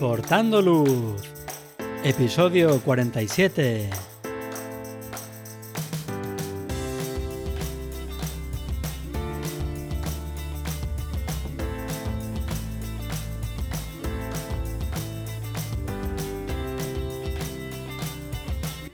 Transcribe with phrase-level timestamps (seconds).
[0.00, 1.20] Aportando Luz,
[2.02, 3.90] episodio 47.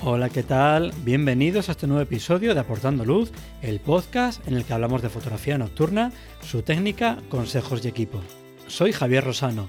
[0.01, 0.93] Hola, ¿qué tal?
[1.05, 3.31] Bienvenidos a este nuevo episodio de Aportando Luz,
[3.63, 6.11] el podcast en el que hablamos de fotografía nocturna,
[6.43, 8.21] su técnica, consejos y equipo.
[8.67, 9.69] Soy Javier Rosano,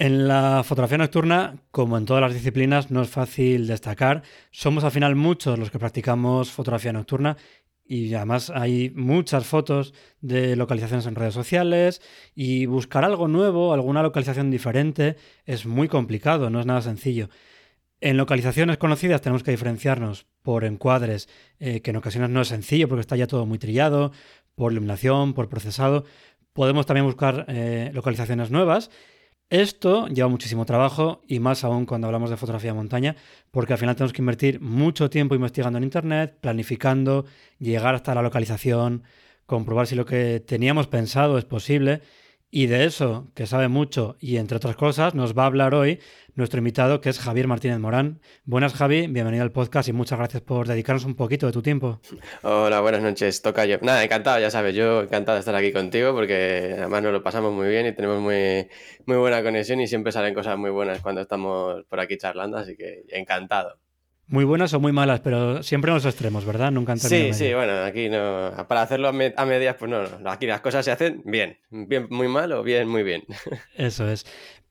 [0.00, 4.22] En la fotografía nocturna, como en todas las disciplinas, no es fácil destacar.
[4.50, 7.36] Somos al final muchos los que practicamos fotografía nocturna
[7.84, 12.00] y además hay muchas fotos de localizaciones en redes sociales
[12.34, 17.28] y buscar algo nuevo, alguna localización diferente, es muy complicado, no es nada sencillo.
[18.00, 21.28] En localizaciones conocidas tenemos que diferenciarnos por encuadres,
[21.58, 24.12] eh, que en ocasiones no es sencillo porque está ya todo muy trillado,
[24.54, 26.06] por iluminación, por procesado.
[26.54, 28.90] Podemos también buscar eh, localizaciones nuevas
[29.50, 33.16] esto lleva muchísimo trabajo y más aún cuando hablamos de fotografía de montaña,
[33.50, 37.24] porque al final tenemos que invertir mucho tiempo investigando en Internet, planificando,
[37.58, 39.02] llegar hasta la localización,
[39.46, 42.00] comprobar si lo que teníamos pensado es posible.
[42.52, 45.98] Y de eso, que sabe mucho y entre otras cosas, nos va a hablar hoy
[46.34, 48.20] nuestro invitado, que es Javier Martínez Morán.
[48.44, 52.00] Buenas, Javi, bienvenido al podcast y muchas gracias por dedicarnos un poquito de tu tiempo.
[52.42, 53.78] Hola, buenas noches, toca yo.
[53.82, 57.52] Nada, encantado, ya sabes, yo encantado de estar aquí contigo porque además nos lo pasamos
[57.52, 58.68] muy bien y tenemos muy,
[59.06, 62.76] muy buena conexión y siempre salen cosas muy buenas cuando estamos por aquí charlando, así
[62.76, 63.78] que encantado.
[64.30, 66.70] Muy buenas o muy malas, pero siempre en los extremos, ¿verdad?
[66.70, 68.52] Nunca en Sí, sí, bueno, aquí no.
[68.68, 70.30] Para hacerlo a, medias, pues no, no.
[70.30, 71.58] Aquí las cosas se hacen bien.
[71.68, 73.24] Bien, muy mal o bien, muy bien.
[73.76, 74.24] Eso es.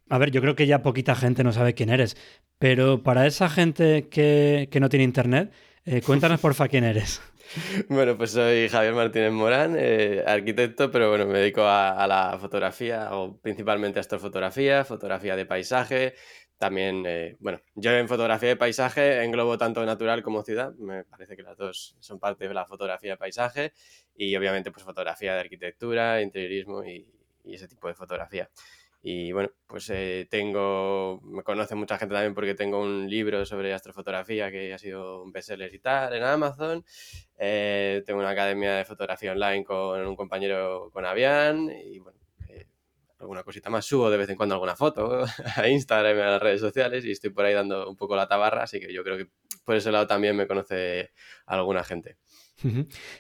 [0.09, 2.17] A ver, yo creo que ya poquita gente no sabe quién eres,
[2.57, 5.51] pero para esa gente que, no tiene internet,
[5.85, 7.21] eh, cuéntanos porfa quién eres.
[7.89, 12.37] Bueno, pues soy Javier Martínez Morán, eh, arquitecto, pero bueno, me dedico a, a la
[12.39, 16.13] fotografía, o principalmente a astrofotografía, fotografía de paisaje,
[16.59, 21.37] también, eh, bueno, yo en fotografía de paisaje englobo tanto natural como ciudad, me parece
[21.37, 23.71] que las dos son parte de la fotografía de paisaje
[24.13, 27.07] y obviamente pues fotografía de arquitectura, interiorismo y,
[27.45, 28.49] ese tipo de fotografía.
[29.01, 33.73] Y bueno, pues eh, tengo, me conoce mucha gente también porque tengo un libro sobre
[33.73, 36.83] astrofotografía que ha sido un bestseller y tal en Amazon.
[37.37, 41.69] Eh, tengo una academia de fotografía online con un compañero, con Avian.
[41.71, 42.19] Y bueno,
[43.19, 46.61] alguna cosita más, subo de vez en cuando alguna foto a Instagram, a las redes
[46.61, 49.27] sociales y estoy por ahí dando un poco la tabarra, así que yo creo que
[49.65, 51.11] por ese lado también me conoce
[51.45, 52.17] alguna gente.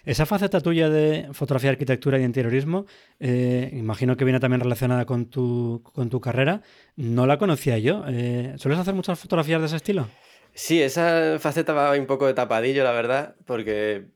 [0.05, 2.85] Esa faceta tuya de fotografía, arquitectura y interiorismo,
[3.19, 6.61] eh, imagino que viene también relacionada con tu, con tu carrera.
[6.95, 8.03] No la conocía yo.
[8.07, 10.07] Eh, ¿Sueles hacer muchas fotografías de ese estilo?
[10.53, 14.07] Sí, esa faceta va un poco de tapadillo, la verdad, porque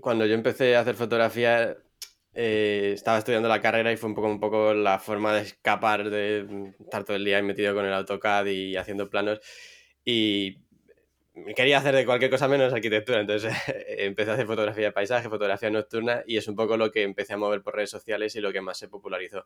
[0.00, 1.76] cuando yo empecé a hacer fotografía
[2.34, 6.08] eh, estaba estudiando la carrera y fue un poco, un poco la forma de escapar
[6.08, 9.40] de estar todo el día metido con el AutoCAD y haciendo planos.
[10.04, 10.58] Y
[11.56, 13.52] quería hacer de cualquier cosa menos arquitectura, entonces
[13.98, 17.32] empecé a hacer fotografía de paisaje, fotografía nocturna y es un poco lo que empecé
[17.34, 19.44] a mover por redes sociales y lo que más se popularizó.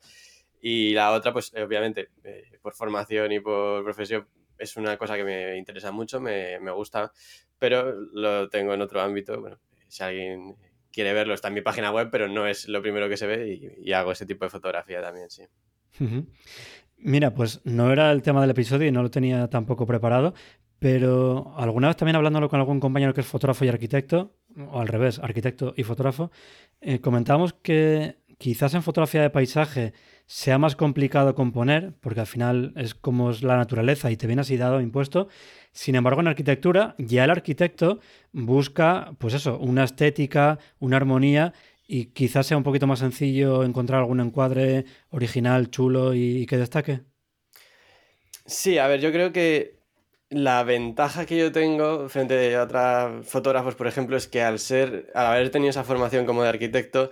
[0.61, 4.27] Y la otra, pues obviamente, eh, por formación y por profesión,
[4.59, 7.13] es una cosa que me interesa mucho, me, me gusta,
[7.59, 9.41] pero lo tengo en otro ámbito.
[9.41, 9.59] Bueno,
[9.89, 10.57] si alguien
[10.93, 13.77] quiere verlo, está en mi página web, pero no es lo primero que se ve
[13.79, 15.43] y, hago ese tipo de fotografía también, sí.
[16.99, 20.33] Mira, pues no era el tema del episodio y no lo tenía tampoco preparado,
[20.79, 24.37] pero alguna vez también hablándolo con algún compañero que es fotógrafo y arquitecto,
[24.71, 26.31] o al revés, arquitecto y fotógrafo,
[26.81, 29.93] eh, comentábamos que quizás en fotografía de paisaje
[30.27, 34.43] sea más complicado componer, porque al final es como es la naturaleza y te viene
[34.43, 35.29] así dado impuesto.
[35.73, 38.01] Sin embargo, en arquitectura, ya el arquitecto
[38.33, 41.53] busca, pues eso, una estética, una armonía
[41.87, 47.03] y quizás sea un poquito más sencillo encontrar algún encuadre original, chulo y, que destaque.
[48.45, 49.76] Sí, a ver, yo creo que
[50.31, 55.11] la ventaja que yo tengo frente a otros fotógrafos, por ejemplo, es que al ser,
[55.15, 57.11] al haber tenido esa formación como de arquitecto,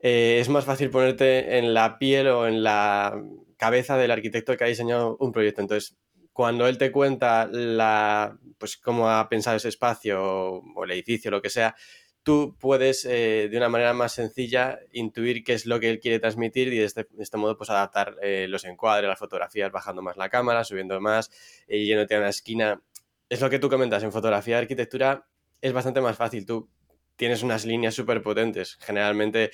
[0.00, 3.20] eh, es más fácil ponerte en la piel o en la
[3.56, 5.60] cabeza del arquitecto que ha diseñado un proyecto.
[5.60, 5.96] Entonces,
[6.32, 11.42] cuando él te cuenta la, pues, cómo ha pensado ese espacio o, el edificio, lo
[11.42, 11.74] que sea,
[12.22, 16.18] tú puedes eh, de una manera más sencilla intuir qué es lo que él quiere
[16.18, 20.16] transmitir y de este, este modo pues adaptar eh, los encuadres, las fotografías, bajando más
[20.16, 21.30] la cámara, subiendo más,
[21.68, 22.82] y yéndote a una esquina.
[23.28, 25.26] Es lo que tú comentas, en fotografía de arquitectura
[25.60, 26.46] es bastante más fácil.
[26.46, 26.68] Tú
[27.16, 28.76] tienes unas líneas súper potentes.
[28.80, 29.50] Generalmente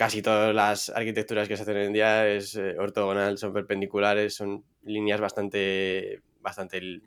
[0.00, 4.34] casi todas las arquitecturas que se hacen hoy en día es eh, ortogonal, son perpendiculares,
[4.34, 7.02] son líneas bastante, bastante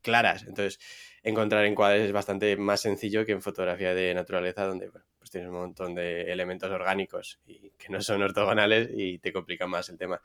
[0.00, 0.44] claras.
[0.44, 0.78] Entonces,
[1.26, 5.56] encontrar encuadres es bastante más sencillo que en fotografía de naturaleza, donde pues tienes un
[5.56, 10.20] montón de elementos orgánicos y que no son ortogonales y te complica más el tema.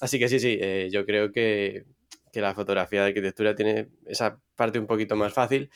[0.00, 1.86] Así que sí, sí, eh, yo creo que,
[2.30, 5.70] que la fotografía de arquitectura tiene esa parte un poquito más fácil,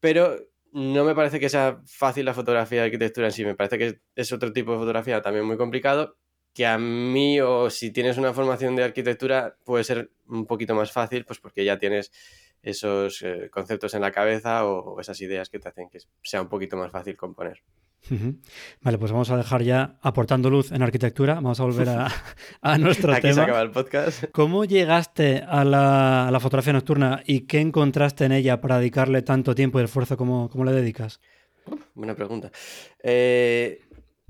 [0.00, 0.38] pero
[0.72, 4.00] no me parece que sea fácil la fotografía de arquitectura en sí, me parece que
[4.16, 6.16] es otro tipo de fotografía también muy complicado,
[6.54, 10.90] que a mí o si tienes una formación de arquitectura puede ser un poquito más
[10.92, 12.10] fácil, pues porque ya tienes
[12.64, 16.48] esos eh, conceptos en la cabeza o, esas ideas que te hacen que sea un
[16.48, 17.62] poquito más fácil componer.
[18.82, 21.34] Vale, pues vamos a dejar ya aportando luz en arquitectura.
[21.34, 22.08] Vamos a volver a,
[22.60, 23.34] a nuestro Aquí tema.
[23.34, 24.24] se acaba el podcast.
[24.32, 29.80] ¿Cómo llegaste a la, fotografía nocturna y qué encontraste en ella para dedicarle tanto tiempo
[29.80, 31.20] y esfuerzo como, le dedicas?
[31.94, 32.50] buena pregunta.
[33.02, 33.80] Eh,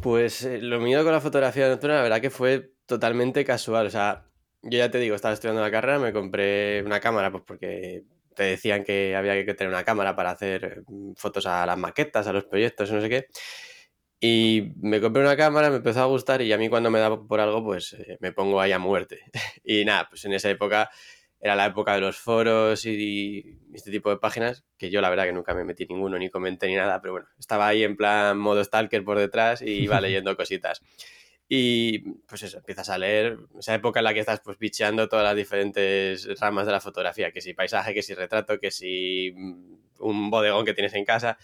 [0.00, 3.86] pues eh, lo mío con la fotografía nocturna, la verdad que fue totalmente casual.
[3.86, 4.26] O sea,
[4.62, 8.04] yo ya te digo, estaba estudiando la carrera, me compré una cámara pues porque
[8.34, 12.26] te decían que había que tener una cámara para hacer mm, fotos a las maquetas,
[12.26, 13.26] a los proyectos, no sé qué.
[14.20, 17.14] Y me compré una cámara, me empezó a gustar y a mí cuando me da
[17.14, 19.20] por algo, pues eh, me pongo ahí a muerte.
[19.64, 20.90] y nada, pues en esa época
[21.44, 25.24] era la época de los foros y, este tipo de páginas, que yo la verdad
[25.24, 28.38] que nunca me metí ninguno, ni comenté ni nada, pero bueno, estaba ahí en plan
[28.38, 30.80] modo stalker por detrás y iba leyendo cositas.
[31.48, 35.24] Y pues eso, empiezas a leer, esa época en la que estás pues bicheando todas
[35.24, 39.74] las diferentes ramas de la fotografía, que si paisaje, que si retrato, que si mm,
[39.98, 41.38] un bodegón que tienes en casa.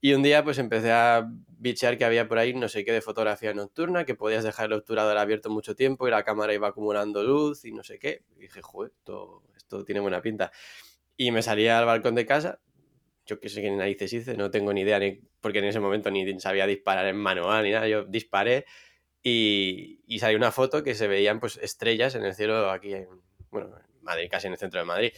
[0.00, 3.00] Y un día pues empecé a bichear que había por ahí no sé qué de
[3.00, 7.22] fotografía nocturna, que podías dejar el obturador abierto mucho tiempo y la cámara iba acumulando
[7.22, 8.22] luz y no sé qué.
[8.36, 10.52] Y dije, joder, esto, esto tiene buena pinta.
[11.16, 12.60] Y me salía al balcón de casa,
[13.24, 16.10] yo qué sé qué narices hice, no tengo ni idea, ni, porque en ese momento
[16.10, 18.66] ni sabía disparar en manual ni nada, yo disparé
[19.26, 23.08] y, y salió una foto que se veían pues estrellas en el cielo aquí en,
[23.50, 25.12] bueno, Madrid, casi en el centro de Madrid.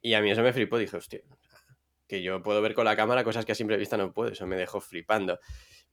[0.00, 1.20] Y a mí eso me flipó, dije, hostia,
[2.06, 4.46] que yo puedo ver con la cámara cosas que a simple vista no puedo, eso
[4.46, 5.40] me dejó flipando.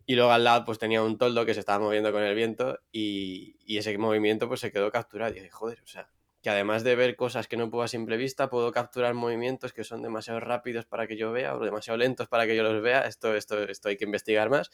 [0.06, 2.80] Y luego al lado pues tenía un toldo que se estaba moviendo con el viento
[2.92, 5.32] y, y ese movimiento pues se quedó capturado.
[5.32, 6.10] Y dije, joder, o sea,
[6.44, 9.84] que además de ver cosas que no puedo a simple vista, puedo capturar movimientos que
[9.84, 13.08] son demasiado rápidos para que yo vea o demasiado lentos para que yo los vea.
[13.08, 14.70] Esto, esto, esto hay que investigar más.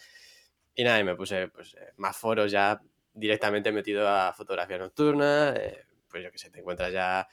[0.79, 2.81] Y nada, y me puse pues, eh, más foros ya
[3.13, 5.53] directamente metido a fotografía nocturna.
[5.57, 7.27] Eh, pues yo que sé, te encuentras ya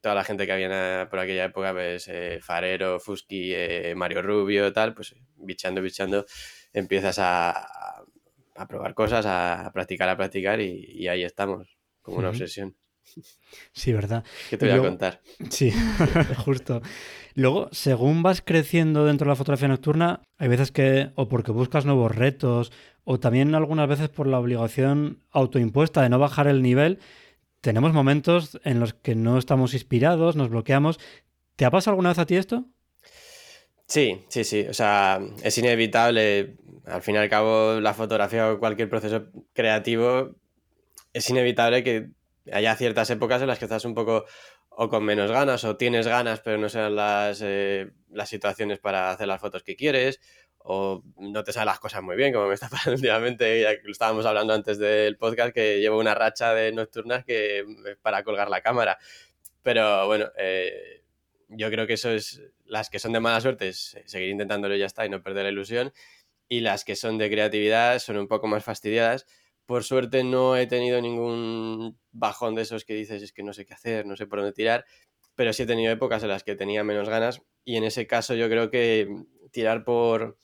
[0.00, 3.52] toda la gente que había por aquella época, pues eh, Farero, Fusky,
[3.96, 6.24] Mario Rubio, tal, pues bichando, bichando,
[6.72, 8.04] empiezas a,
[8.54, 12.76] a, probar cosas, a, practicar, a practicar y, ahí estamos, como una obsesión.
[13.72, 14.24] Sí, ¿verdad?
[14.48, 15.20] ¿Qué te voy a contar?
[15.50, 15.72] Sí,
[16.44, 16.80] justo.
[17.34, 21.84] Luego, según vas creciendo dentro de la fotografía nocturna, hay veces que, o porque buscas
[21.84, 22.70] nuevos retos,
[23.02, 27.00] o también algunas veces por la obligación autoimpuesta de no bajar el nivel,
[27.60, 31.00] tenemos momentos en los que no estamos inspirados, nos bloqueamos.
[31.56, 32.66] ¿Te ha pasado alguna vez a ti esto?
[33.86, 34.66] Sí, sí, sí.
[34.68, 36.56] O sea, es inevitable.
[36.84, 40.36] Al fin y al cabo, la fotografía o cualquier proceso creativo,
[41.14, 42.10] es inevitable que
[42.52, 44.26] haya ciertas épocas en las que estás un poco
[44.76, 49.10] o con menos ganas o tienes ganas pero no sean las, eh, las situaciones para
[49.10, 50.20] hacer las fotos que quieres
[50.66, 53.90] o no te salen las cosas muy bien, como me está pasando últimamente, ya que
[53.90, 57.66] estábamos hablando antes del podcast, que llevo una racha de nocturnas que es
[58.00, 58.98] para colgar la cámara.
[59.62, 61.04] Pero bueno, eh,
[61.48, 64.78] yo creo que eso es, las que son de mala suerte, es seguir intentándolo y
[64.78, 65.92] ya está y no perder la ilusión.
[66.48, 69.26] Y las que son de creatividad son un poco más fastidiadas
[69.66, 73.64] por suerte no he tenido ningún bajón de esos que dices es que no sé
[73.64, 74.84] qué hacer, no sé por dónde tirar,
[75.34, 78.34] pero sí he tenido épocas en las que tenía menos ganas y en ese caso
[78.34, 79.08] yo creo que
[79.50, 80.36] tirar por,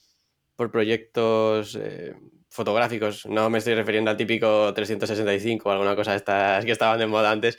[0.55, 2.15] por proyectos eh,
[2.49, 6.99] fotográficos, no me estoy refiriendo al típico 365 o alguna cosa de estas que estaban
[6.99, 7.57] de moda antes,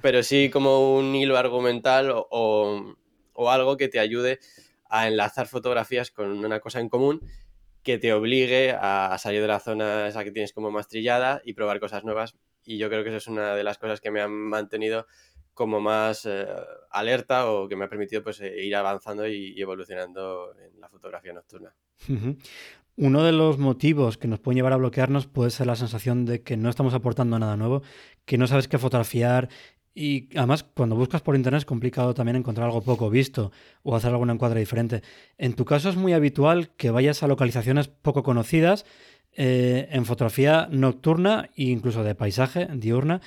[0.00, 2.94] pero sí como un hilo argumental o,
[3.32, 4.38] o algo que te ayude
[4.88, 7.20] a enlazar fotografías con una cosa en común
[7.82, 11.54] que te obligue a salir de la zona esa que tienes como más trillada y
[11.54, 12.34] probar cosas nuevas.
[12.64, 15.06] Y yo creo que eso es una de las cosas que me han mantenido
[15.54, 16.46] como más eh,
[16.90, 21.32] alerta o que me ha permitido pues, eh, ir avanzando y, evolucionando en la fotografía
[21.32, 21.74] nocturna.
[22.96, 26.42] Uno de los motivos que nos pueden llevar a bloquearnos puede ser la sensación de
[26.42, 27.82] que no estamos aportando nada nuevo,
[28.24, 29.48] que no sabes qué fotografiar
[29.94, 33.50] Y además, cuando buscas por internet es complicado también encontrar algo poco visto
[33.82, 35.02] o hacer algún encuadre diferente.
[35.36, 38.86] En tu caso es muy habitual que vayas a localizaciones poco conocidas
[39.32, 43.20] eh, en fotografía nocturna e incluso de paisaje, diurna,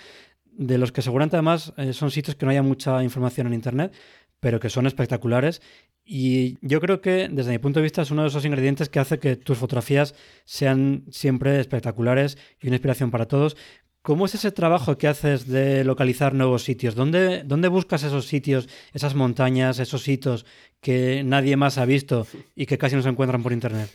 [0.46, 3.94] de los que seguramente además eh, son sitios que no haya mucha información en internet,
[4.40, 5.62] pero que son espectaculares.
[6.06, 9.00] Y yo creo que desde mi punto de vista es uno de esos ingredientes que
[9.00, 13.56] hace que tus fotografías sean siempre espectaculares y una inspiración para todos.
[14.04, 16.94] ¿Cómo es ese trabajo que haces de localizar nuevos sitios?
[16.94, 20.46] ¿Dónde, ¿Dónde, buscas esos sitios, esas montañas, esos hitos
[20.82, 23.90] que nadie más ha visto y que casi no se encuentran por internet?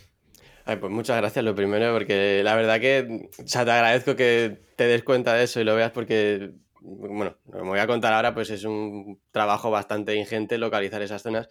[0.65, 4.85] pues muchas gracias, lo primero, porque la verdad que o sea, te agradezco que te
[4.85, 8.49] des cuenta de eso y lo veas porque, bueno, me voy a contar ahora, pues
[8.49, 11.51] es un trabajo bastante ingente localizar esas zonas,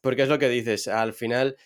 [0.00, 1.56] porque es lo que dices, al final,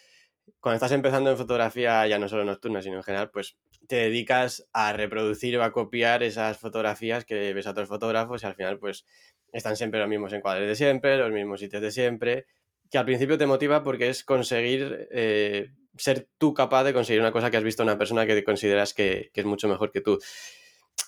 [0.60, 3.56] cuando estás empezando en fotografía, ya no solo nocturna, sino en general, pues
[3.88, 8.46] te dedicas a reproducir o a copiar esas fotografías que ves a otros fotógrafos y
[8.46, 9.04] al final, pues
[9.52, 12.46] están siempre los mismos encuadres de siempre, los mismos sitios de siempre,
[12.90, 15.08] que al principio te motiva porque es conseguir...
[15.10, 18.94] Eh, ser tú capaz de conseguir una cosa que has visto una persona que consideras
[18.94, 20.18] que, es mucho mejor que tú.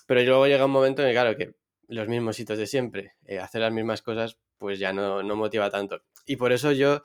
[0.07, 1.53] Pero luego llega un momento en que, claro, que
[1.87, 6.01] los mismos sitios de siempre, eh, hacer las mismas cosas, pues ya no, motiva tanto.
[6.25, 7.03] Y por eso yo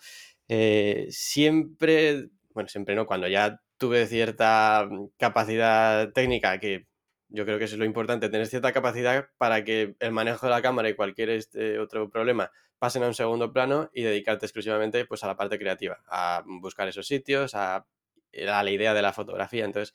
[0.49, 4.89] eh, siempre, bueno, siempre no, cuando ya tuve cierta
[5.19, 6.87] capacidad técnica, que
[7.29, 10.51] yo creo que eso es lo importante, tener cierta capacidad para que el manejo de
[10.51, 15.05] la cámara y cualquier este otro problema pasen a un segundo plano y dedicarte exclusivamente
[15.07, 17.87] pues, a la parte creativa, a buscar esos sitios, a,
[18.33, 19.65] la idea de la fotografía.
[19.65, 19.95] Entonces,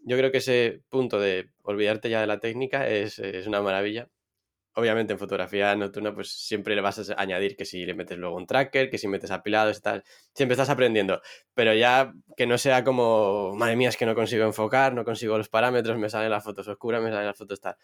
[0.00, 4.08] yo creo que ese punto de olvidarte ya de la técnica es, una maravilla.
[4.78, 8.36] Obviamente en fotografía nocturna pues siempre le vas a añadir que si le metes luego
[8.36, 10.04] un tracker, que si metes apilados tal,
[10.34, 11.22] siempre estás aprendiendo,
[11.54, 15.38] pero ya que no sea como, madre mía, es que no consigo enfocar, no consigo
[15.38, 17.76] los parámetros, me salen las fotos oscuras, me salen las fotos tal.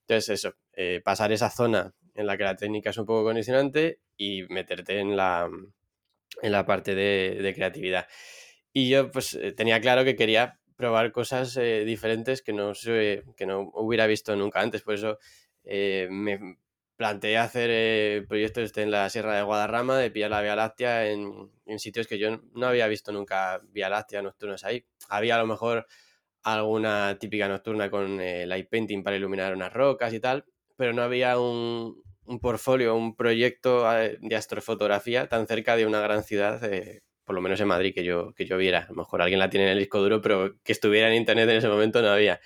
[0.00, 4.00] Entonces eso, eh, pasar esa zona en la que la técnica es un poco condicionante
[4.16, 5.48] y meterte en la,
[6.42, 8.08] en la parte de, creatividad.
[8.72, 13.46] Y yo pues eh, tenía claro que quería probar cosas eh, diferentes que no, que
[13.46, 14.82] no hubiera visto nunca antes.
[14.82, 15.18] Por eso
[15.64, 16.58] eh, me
[16.96, 21.50] planteé hacer proyectos este en la Sierra de Guadarrama, de pillar la Vía Láctea en,
[21.78, 24.84] sitios que yo no había visto nunca Vía Láctea nocturnos ahí.
[25.08, 25.86] Había a lo mejor
[26.42, 30.44] alguna típica nocturna con light painting para iluminar unas rocas y tal,
[30.76, 32.02] pero no había un,
[32.40, 37.40] portfolio, un proyecto eh, de astrofotografía tan cerca de una gran ciudad, eh, por lo
[37.40, 38.80] menos en Madrid, que yo, que yo viera.
[38.80, 41.48] A lo mejor alguien la tiene en el disco duro, pero que estuviera en internet
[41.48, 42.40] en ese momento no había.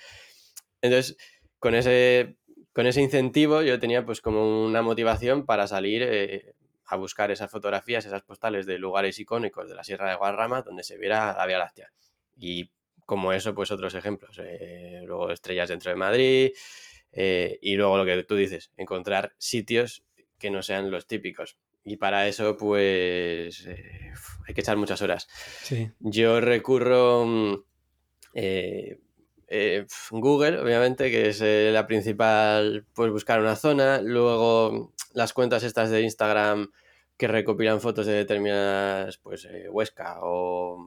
[0.81, 1.17] Entonces,
[1.59, 2.37] con ese,
[2.77, 6.53] con ese incentivo yo tenía pues como una motivación para salir eh,
[6.85, 10.83] a buscar esas fotografías, esas postales de lugares icónicos de la Sierra de Guadarrama donde
[10.83, 11.91] se viera la Vía Láctea.
[12.35, 12.69] Y
[13.03, 14.39] como eso, pues otros ejemplos.
[15.07, 16.51] luego estrellas dentro de Madrid,
[17.13, 20.03] eh, y luego lo que tú dices, encontrar sitios
[20.37, 21.57] que no sean los típicos.
[21.83, 24.13] Y para eso, pues, eh,
[24.47, 25.27] hay que echar muchas horas.
[25.99, 27.55] Yo recurro mm,
[29.47, 34.01] eh, Google, obviamente, que es la principal, pues buscar una zona.
[34.01, 36.71] Luego las cuentas estas de Instagram
[37.17, 40.77] que recopilan fotos de determinadas, pues, Huesca o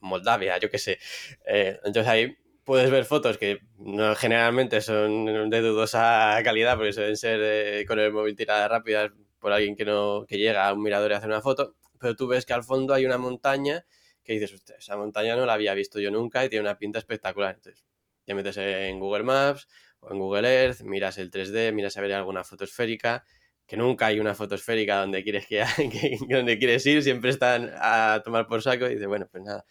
[0.00, 0.98] Moldavia, yo qué sé.
[1.44, 2.36] entonces ahí
[2.68, 7.98] puedes ver fotos que no, generalmente son de dudosa calidad porque suelen ser eh, con
[7.98, 11.26] el móvil tirada rápida por alguien que no que llega a un mirador y hace
[11.26, 13.86] una foto, pero tú ves que al fondo hay una montaña
[14.28, 16.98] que dices, usted, esa montaña no la había visto yo nunca y tiene una pinta
[16.98, 17.54] espectacular.
[17.54, 17.82] Entonces,
[18.26, 19.66] te metes en Google Maps
[20.00, 23.24] o en Google Earth, miras el 3D, miras a ver alguna foto esférica,
[23.66, 25.64] que nunca hay una foto esférica donde quieres que,
[26.28, 29.64] donde ir, siempre están a tomar por saco y dices, bueno, pues nada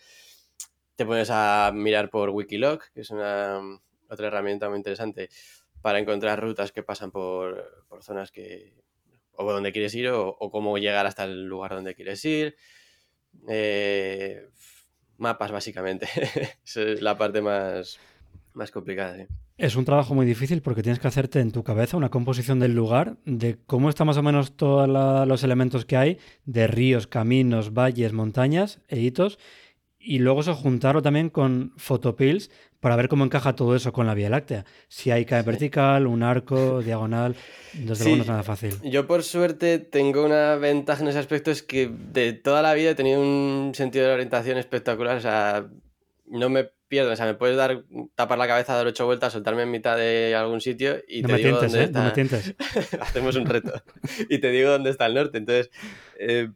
[0.97, 3.61] te pones a mirar por Wikiloc, que es una
[4.09, 5.29] otra herramienta muy interesante
[5.79, 8.73] para encontrar rutas que pasan por, zonas que
[9.33, 12.57] o donde quieres ir o, cómo llegar hasta el lugar donde quieres ir.
[13.47, 14.49] Eh,
[15.17, 16.07] mapas, básicamente.
[16.65, 17.99] es la parte más,
[18.53, 19.27] más complicada.
[19.57, 22.75] Es un trabajo muy difícil porque tienes que hacerte en tu cabeza una composición del
[22.75, 24.87] lugar, de cómo están más o menos todos
[25.27, 29.39] los elementos que hay, de ríos, caminos, valles, montañas e hitos,
[29.99, 32.49] y luego eso juntarlo también con photopills
[32.79, 34.65] para ver cómo encaja todo eso con la Vía Láctea.
[34.87, 37.35] Si hay cae vertical, un arco, diagonal,
[37.73, 38.73] desde luego no es nada fácil.
[38.83, 42.91] Yo por suerte tengo una ventaja en ese aspecto, es que de toda la vida
[42.91, 45.67] he tenido un sentido de orientación espectacular, o sea,
[46.25, 47.83] no me pierdo, o sea, me puedes dar,
[48.15, 51.59] tapar la cabeza, dar ocho vueltas, soltarme en mitad de algún sitio y te digo
[51.59, 51.83] dónde ¿eh?
[51.83, 51.99] está.
[51.99, 52.55] No me tientes.
[53.01, 53.73] Hacemos un reto.
[54.29, 55.37] y te digo dónde está el norte.
[55.37, 55.69] Entonces,
[56.19, 56.49] eh,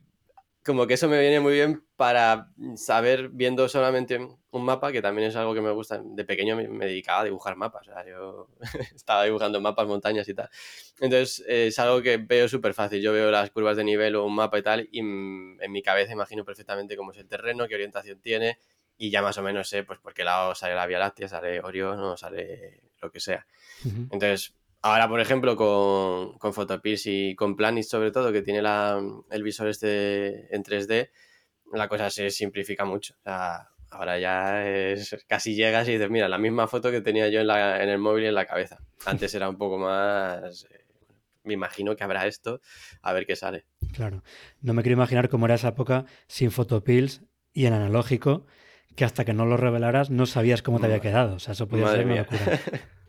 [0.64, 4.20] como que eso me viene muy bien para saber, viendo solamente
[4.52, 6.02] un mapa, que también es algo que me gusta.
[6.04, 7.88] De pequeño me, dedicaba a dibujar mapas.
[7.88, 8.48] O sea, yo
[8.96, 10.50] estaba dibujando mapas, montañas y tal.
[11.00, 13.02] Entonces es algo que veo súper fácil.
[13.02, 16.14] Yo veo las curvas de nivel o un mapa y tal, y en mi cabeza
[16.14, 18.60] imagino perfectamente cómo es el terreno, qué orientación tiene,
[18.98, 21.60] y ya más o menos sé pues por qué lado sale la Vía Láctea, sale
[21.62, 23.48] Orión o sale lo que sea.
[23.84, 29.02] Entonces, ahora por ejemplo con, con Photopills y con Planis sobre todo, que tiene la,
[29.30, 31.10] el visor este en 3D,
[31.74, 33.16] la cosa se simplifica mucho.
[33.20, 37.30] O sea, ahora ya es, casi llegas y dices, mira, la misma foto que tenía
[37.30, 38.80] yo en, la, en el móvil y en la cabeza.
[39.06, 40.66] Antes era un poco más...
[40.72, 40.86] Eh,
[41.44, 42.62] me imagino que habrá esto,
[43.02, 43.66] a ver qué sale.
[43.94, 44.24] Claro.
[44.62, 48.46] No me quiero imaginar cómo era esa época sin Photopills y en analógico
[48.96, 51.36] que hasta que no lo revelaras no sabías cómo te había quedado.
[51.36, 52.60] O sea, eso podía ser una locura.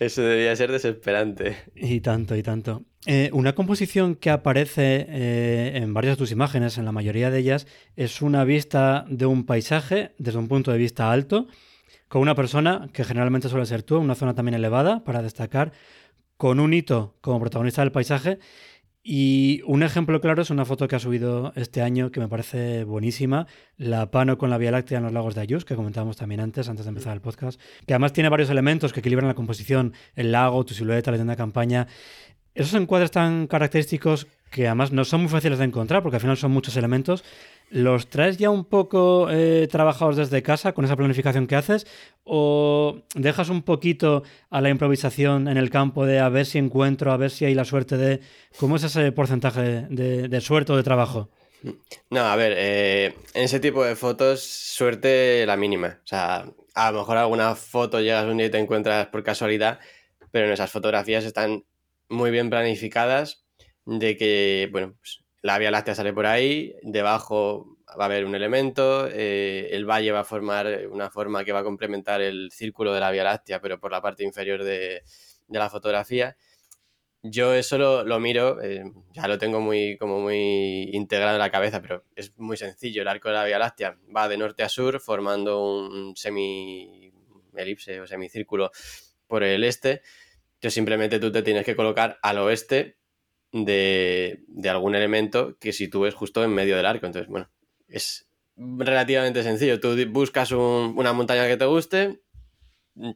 [0.00, 1.56] eso debía ser desesperante.
[1.74, 2.82] Y tanto, y tanto.
[3.06, 7.38] Eh, una composición que aparece eh, en varias de tus imágenes, en la mayoría de
[7.38, 7.66] ellas,
[7.96, 11.48] es una vista de un paisaje desde un punto de vista alto,
[12.08, 15.72] con una persona, que generalmente suele ser tú, en una zona también elevada, para destacar,
[16.36, 18.38] con un hito como protagonista del paisaje
[19.04, 22.84] y un ejemplo claro es una foto que ha subido este año que me parece
[22.84, 26.40] buenísima, la Pano con la Vía Láctea en los lagos de Ayus, que comentábamos también
[26.40, 29.92] antes, antes de empezar el podcast, que además tiene varios elementos que equilibran la composición,
[30.14, 31.88] el lago, tu silueta, la tienda de campaña.
[32.54, 36.36] Esos encuadres tan característicos que además no son muy fáciles de encontrar porque al final
[36.36, 37.24] son muchos elementos,
[37.72, 41.86] ¿Los traes ya un poco eh, trabajados desde casa con esa planificación que haces?
[42.22, 47.12] ¿O dejas un poquito a la improvisación en el campo de a ver si encuentro,
[47.12, 48.20] a ver si hay la suerte de...
[48.58, 51.30] ¿Cómo es ese porcentaje de, suerte o de trabajo?
[52.10, 56.00] No, a ver, eh, en ese tipo de fotos, suerte la mínima.
[56.04, 59.80] O sea, a lo mejor alguna foto llegas un día y te encuentras por casualidad,
[60.30, 61.64] pero en esas fotografías están
[62.10, 63.46] muy bien planificadas
[63.86, 68.34] de que, bueno, pues la Vía Láctea sale por ahí, debajo va a haber un
[68.34, 72.94] elemento, eh, el valle va a formar una forma que va a complementar el círculo
[72.94, 75.02] de la Vía Láctea, pero por la parte inferior de,
[75.48, 76.36] la fotografía.
[77.24, 81.80] Yo eso lo, miro, eh, ya lo tengo muy, como muy integrado en la cabeza,
[81.80, 83.02] pero es muy sencillo.
[83.02, 87.12] El arco de la Vía Láctea va de norte a sur formando un semi
[87.54, 88.70] elipse o semicírculo
[89.26, 90.02] por el este.
[90.54, 93.01] Entonces simplemente tú te tienes que colocar al oeste
[93.52, 97.06] de, algún elemento que sitúes justo en medio del arco.
[97.06, 97.50] Entonces, bueno,
[97.88, 99.78] es relativamente sencillo.
[99.80, 102.22] Tú buscas una montaña que te guste,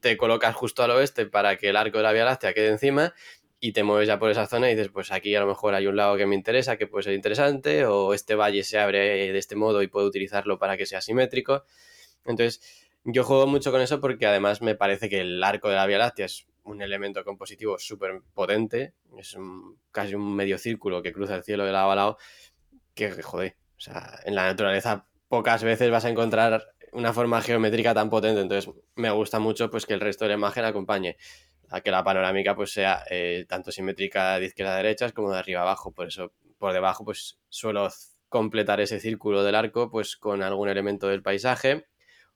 [0.01, 3.15] te colocas justo al oeste para que el arco de la Vía Láctea quede encima
[3.59, 5.87] y te mueves ya por esa zona y dices, pues aquí a lo mejor hay
[5.87, 9.39] un lago que me interesa, que puede ser interesante, o este valle se abre de
[9.39, 11.65] este modo y puedo utilizarlo para que sea simétrico.
[12.27, 15.87] Entonces, yo juego mucho con eso porque además me parece que el arco de la
[15.87, 19.37] Vía Láctea es un elemento compositivo súper potente, es
[19.93, 22.19] casi un medio círculo que cruza el cielo de lado a lado,
[22.95, 27.95] que joder, o sea, en la naturaleza pocas veces vas a encontrar una forma geométrica
[27.95, 31.17] tan potente, entonces me gusta mucho pues que el resto de la imagen acompañe
[31.69, 35.39] a que la panorámica pues sea eh, tanto simétrica de izquierda a derecha como de
[35.39, 37.89] arriba a abajo, por eso por debajo pues suelo
[38.29, 41.87] completar ese círculo del arco pues con algún elemento del paisaje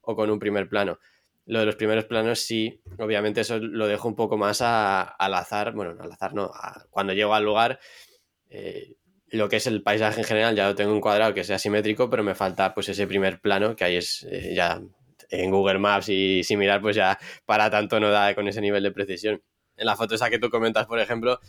[0.03, 0.99] o con un primer plano.
[1.47, 5.73] Lo de los primeros planos sí, obviamente eso lo dejo un poco más al azar,
[5.73, 6.51] bueno, al azar no,
[6.91, 7.81] cuando llego al lugar,
[8.49, 8.97] eh,
[9.31, 12.23] lo que es el paisaje en general ya lo tengo encuadrado que sea simétrico, pero
[12.23, 14.81] me falta pues ese primer plano que ahí es eh, ya
[15.31, 18.91] en Google Maps y similar pues ya para tanto no da con ese nivel de
[18.91, 19.43] precisión.
[19.77, 21.41] En la foto esa que tú comentas, por ejemplo,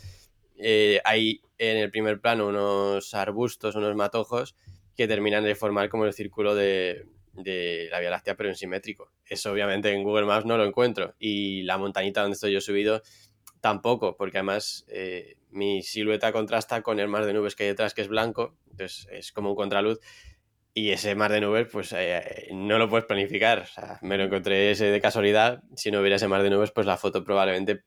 [0.58, 4.56] eh, hay en el primer plano unos arbustos, unos matojos
[4.96, 9.12] que terminan de formar como el círculo de, de la Vía Láctea, pero en simétrico.
[9.26, 11.16] Eso obviamente en Google Maps no lo encuentro.
[11.20, 13.02] Y la montañita donde estoy yo subido
[13.62, 17.94] tampoco, porque además eh, mi silueta contrasta con el mar de nubes que hay detrás,
[17.94, 20.00] que es blanco, entonces es como un contraluz.
[20.74, 23.60] Y ese mar de nubes, pues eh, no lo puedes planificar.
[23.60, 25.64] O sea, me lo encontré ese de casualidad.
[25.76, 27.84] Si no hubiera ese mar de nubes, pues la foto probablemente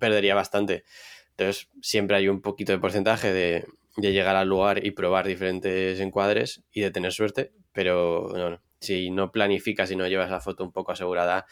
[0.00, 0.84] perdería bastante.
[1.30, 6.00] Entonces, siempre hay un poquito de porcentaje de, de llegar al lugar y probar diferentes
[6.00, 10.40] encuadres y de tener suerte, pero no, no si no planificas y no llevas la
[10.40, 11.46] foto un poco asegurada,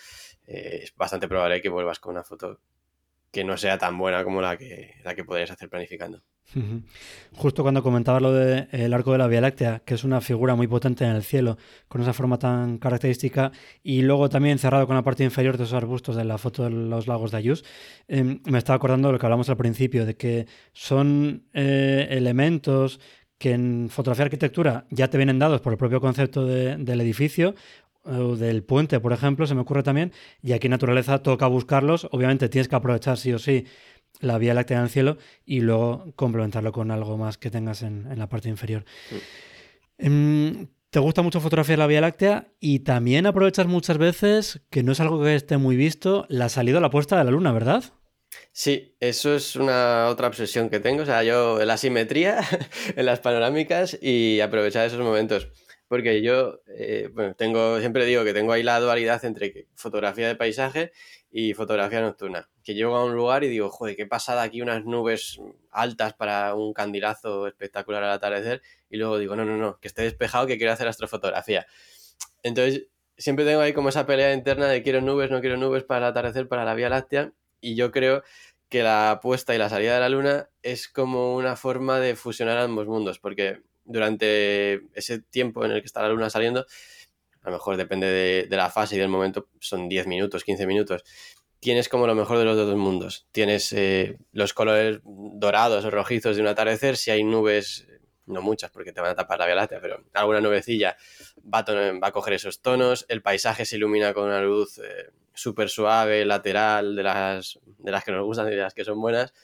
[0.46, 2.60] eh, es bastante probable que vuelvas con una foto
[3.30, 6.22] que no sea tan buena como la que, la que podrías hacer planificando.
[7.32, 10.68] Justo cuando comentabas lo del arco de la Vía Láctea, que es una figura muy
[10.68, 11.56] potente en el cielo,
[11.88, 13.50] con esa forma tan característica,
[13.82, 16.70] y luego también cerrado con la parte inferior de esos arbustos de la foto de
[16.70, 17.64] los lagos de Ayus,
[18.06, 23.00] em, me estaba acordando de lo que hablamos al principio, de que son eh, elementos
[23.38, 27.54] que en fotografía arquitectura ya te vienen dados por el propio concepto del edificio
[28.04, 32.06] o del puente, por ejemplo, se me ocurre también, y aquí en naturaleza toca buscarlos,
[32.10, 33.66] obviamente tienes que aprovechar sí o sí
[34.20, 38.06] la vía láctea en el cielo y luego complementarlo con algo más que tengas en,
[38.16, 38.84] la parte inferior.
[39.98, 44.92] Em, te gusta mucho fotografiar la Vía Láctea y también aprovechas muchas veces, que no
[44.92, 47.84] es algo que esté muy visto, la salida o la puesta de la luna, ¿verdad?
[48.52, 51.02] Sí, eso es una otra obsesión que tengo.
[51.02, 52.40] O sea, yo la simetría
[52.96, 55.48] en las panorámicas y aprovechar esos momentos.
[55.88, 60.36] Porque yo, eh, bueno, tengo, siempre digo que tengo ahí la dualidad entre fotografía de
[60.36, 60.92] paisaje
[61.30, 62.48] y fotografía nocturna.
[62.62, 66.54] Que llego a un lugar y digo, joder, qué pasada aquí unas nubes altas para
[66.54, 68.62] un candilazo espectacular al atardecer.
[68.88, 71.66] Y luego digo, no, no, no, que esté despejado, que quiero hacer astrofotografía.
[72.42, 72.86] Entonces,
[73.18, 76.10] siempre tengo ahí como esa pelea interna de quiero nubes, no quiero nubes para el
[76.12, 77.32] atardecer, para la Vía Láctea
[77.64, 78.22] y yo creo
[78.68, 82.58] que la puesta y la salida de la luna es como una forma de fusionar
[82.58, 86.66] ambos mundos, porque durante ese tiempo en el que está la luna saliendo,
[87.42, 88.06] a lo mejor depende
[88.48, 91.04] de, la fase y del momento, son 10 minutos, 15 minutos,
[91.60, 93.26] tienes como lo mejor de los dos mundos.
[93.32, 97.86] Tienes eh, los colores dorados o rojizos de un atardecer, si hay nubes,
[98.26, 100.96] no muchas porque te van a tapar la Vía Láctea, pero alguna nubecilla
[101.42, 104.78] va a, va a coger esos tonos, el paisaje se ilumina con una luz...
[104.78, 108.84] Eh, súper suave, lateral, de las, de las que nos gustan y de las que
[108.84, 109.34] son buenas.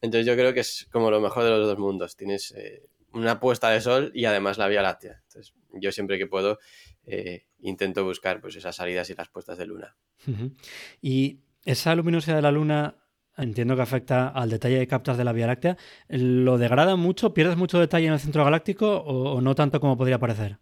[0.00, 2.16] Entonces yo creo que es como lo mejor de los dos mundos.
[2.16, 5.20] Tienes eh, una puesta de sol y además la Vía Láctea.
[5.26, 6.58] Entonces yo siempre que puedo
[7.06, 9.96] eh, intento buscar pues esas salidas y las puestas de luna.
[11.00, 12.96] Y esa luminosidad de la luna
[13.36, 15.76] entiendo que afecta al detalle de captas de la Vía Láctea.
[16.08, 17.34] ¿Lo degrada mucho?
[17.34, 20.58] ¿Pierdes mucho detalle en el centro galáctico o, no tanto como podría parecer?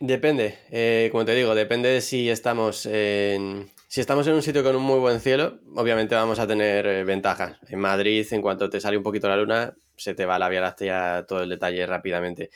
[0.00, 4.64] Depende, eh, como te digo, depende de si estamos en, si estamos en un sitio
[4.64, 7.60] con un muy buen cielo, obviamente vamos a tener eh, ventajas.
[7.68, 10.62] En Madrid, en cuanto te sale un poquito la luna, se te va la Vía
[10.62, 12.50] Láctea todo el detalle rápidamente.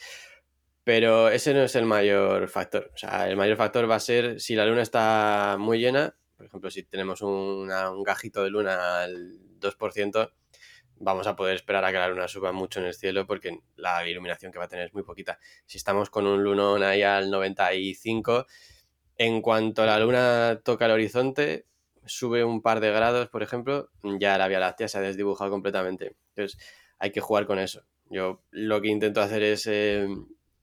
[0.82, 2.90] Pero ese no es el mayor factor.
[2.92, 6.44] O sea, el mayor factor va a ser si la luna está muy llena, por
[6.44, 7.68] ejemplo, si tenemos un
[8.04, 10.32] gajito de luna al 2%,
[10.96, 14.04] vamos a poder esperar a que la luna suba mucho en el cielo porque la
[14.08, 15.38] iluminación que va a tener es muy poquita.
[15.66, 18.44] Si estamos con un lunón ahí al 95,
[19.18, 21.66] en cuanto la luna toca el horizonte,
[22.06, 26.16] sube un par de grados, por ejemplo, ya la Vía Láctea se ha desdibujado completamente.
[26.34, 26.58] Entonces,
[26.98, 27.82] hay que jugar con eso.
[28.10, 30.06] Yo lo que intento hacer es eh,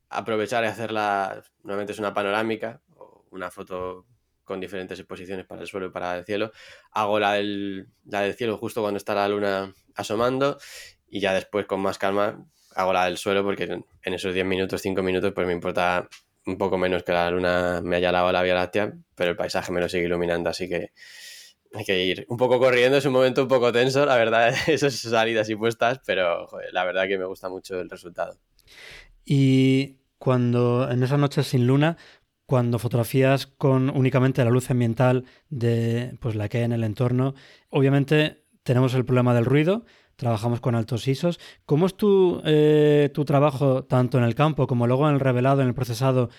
[0.10, 4.06] aprovechar y hacerla, normalmente es una panorámica o una foto
[4.44, 6.52] con diferentes exposiciones para el suelo y para el cielo.
[6.92, 10.58] Hago la del, la del cielo justo cuando está la luna asomando
[11.08, 14.82] y ya después con más calma hago la del suelo porque en esos 10 minutos,
[14.82, 16.08] 5 minutos, pues me importa
[16.46, 19.72] un poco menos que la luna me haya lavado la Vía Láctea, pero el paisaje
[19.72, 20.92] me lo sigue iluminando, así que
[21.74, 24.96] hay que ir un poco corriendo, es un momento un poco tenso, la verdad, esas
[24.96, 28.38] salidas y puestas, pero la verdad que me gusta mucho el resultado.
[29.26, 31.98] Y cuando en esas noches sin luna,
[32.46, 37.34] cuando fotografías con únicamente la luz ambiental de pues la que hay en el entorno,
[37.70, 41.40] obviamente tenemos el problema del ruido, trabajamos con altos ISOs.
[41.66, 45.62] ¿Cómo es tu, eh, tu trabajo tanto en el campo como luego en el revelado,
[45.62, 46.30] en el procesado,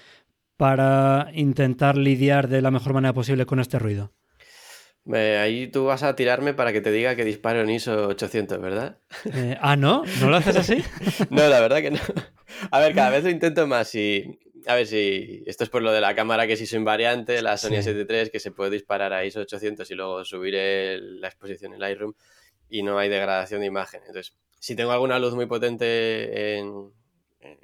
[0.56, 4.12] para intentar lidiar de la mejor manera posible con este ruido?
[5.14, 8.98] ahí tú vas a tirarme para que te diga que disparo en ISO 800, ¿verdad?
[9.32, 10.02] Eh, ah, ¿no?
[10.20, 10.82] ¿No lo haces así?
[11.30, 12.00] no, la verdad que no.
[12.70, 14.40] A ver, cada vez lo intento más y...
[14.66, 17.56] A ver si esto es por lo de la cámara que es ISO invariante, la
[17.56, 20.54] Sony A73, que se puede disparar a ISO 800 y luego subir
[21.00, 22.14] la exposición en Lightroom
[22.68, 24.00] y no hay degradación de imagen.
[24.06, 26.92] Entonces, si tengo alguna luz muy potente en,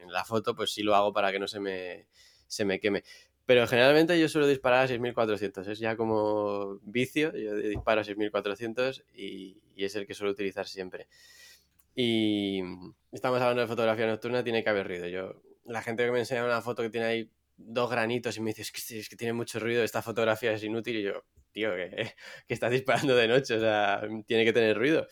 [0.08, 2.06] la foto, pues sí lo hago para que no se me,
[2.46, 3.02] se me queme.
[3.46, 9.04] Pero generalmente yo suelo disparar a 6400, es ya como vicio, yo disparo a 6400
[9.14, 11.08] y, y es el que suelo utilizar siempre.
[11.94, 12.62] Y
[13.10, 15.08] estamos hablando de fotografía nocturna, tiene que haber ruido.
[15.08, 17.30] Yo, la gente que me enseña una foto que tiene ahí
[17.64, 20.62] dos granitos y me dice, es que, es que tiene mucho ruido, esta fotografía es
[20.62, 21.90] inútil, y yo, tío, que,
[22.48, 25.06] que estás disparando de noche, o sea, tiene que tener ruido.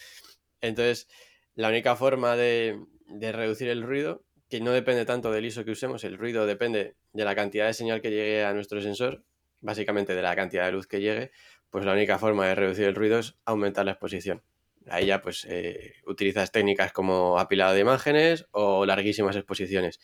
[0.60, 1.08] Entonces,
[1.54, 5.70] la única forma de, de, reducir el ruido, que no depende tanto del ISO que
[5.72, 9.24] usemos, el ruido depende de la cantidad de señal que llegue a nuestro sensor,
[9.60, 11.30] básicamente de la cantidad de luz que llegue,
[11.70, 14.42] pues la única forma de reducir el ruido es aumentar la exposición.
[14.88, 20.00] Ahí ya pues eh, utilizas técnicas como apilado de imágenes o larguísimas exposiciones.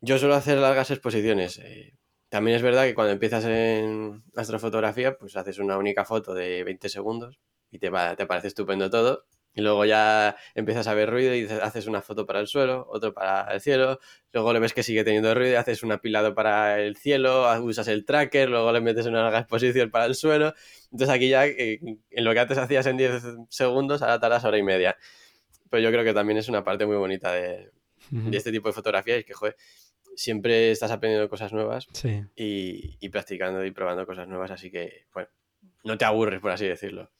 [0.00, 1.58] Yo suelo hacer largas exposiciones.
[1.58, 1.94] Eh,
[2.28, 6.88] también es verdad que cuando empiezas en astrofotografía, pues haces una única foto de 20
[6.88, 9.26] segundos y te, te parece estupendo todo.
[9.54, 13.14] Y luego ya empiezas a ver ruido y haces una foto para el suelo, otro
[13.14, 14.00] para el cielo.
[14.32, 17.88] Luego le ves que sigue teniendo ruido y haces un apilado para el cielo, usas
[17.88, 20.52] el tracker, luego le metes una larga exposición para el suelo.
[20.92, 21.80] Entonces aquí ya eh,
[22.10, 24.98] en lo que antes hacías en 10 segundos, ahora tardas hora y media.
[25.70, 27.70] Pero yo creo que también es una parte muy bonita de,
[28.10, 29.56] de este tipo de fotografía y que, joder,
[30.16, 31.86] siempre estás aprendiendo cosas nuevas
[32.34, 35.28] y, practicando y probando cosas nuevas, así que, bueno,
[35.84, 37.10] no te aburres, por así decirlo.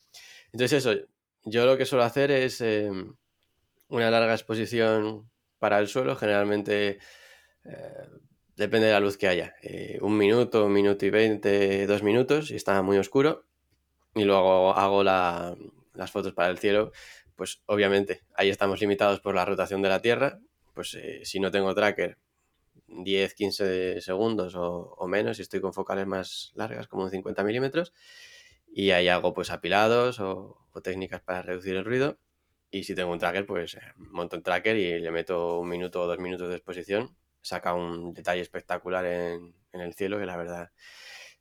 [0.53, 1.07] Entonces eso,
[1.45, 3.15] yo lo que suelo hacer es em,
[3.89, 6.99] una larga exposición para el suelo, generalmente
[8.57, 9.55] depende de la luz que haya.
[9.63, 13.45] Eh, un minuto, un minuto y veinte, dos minutos, y está muy oscuro.
[14.15, 16.93] Y luego hago las fotos para el cielo.
[17.37, 20.41] Pues obviamente ahí estamos limitados por la rotación de la Tierra.
[20.75, 22.19] Pues eh, si no tengo tracker,
[22.88, 27.92] 10, 15 segundos o, menos, y estoy con focales más largas, como 50 milímetros.
[28.68, 32.18] Y ahí hago pues apilados o, o técnicas para reducir el ruido.
[32.70, 36.03] Y si tengo un tracker, pues eh, monto un tracker y le meto un minuto
[36.03, 40.70] o dos minutos de exposición saca un detalle espectacular en, el cielo que la verdad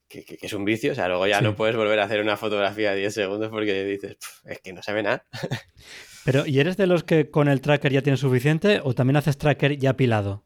[0.07, 0.91] que, es un vicio.
[0.91, 3.83] O sea, luego ya no puedes volver a hacer una fotografía de 10 segundos porque
[3.85, 5.25] dices, es que no se ve nada.
[6.25, 9.37] Pero, ¿y eres de los que con el tracker ya tienes suficiente o también haces
[9.37, 10.43] tracker ya apilado?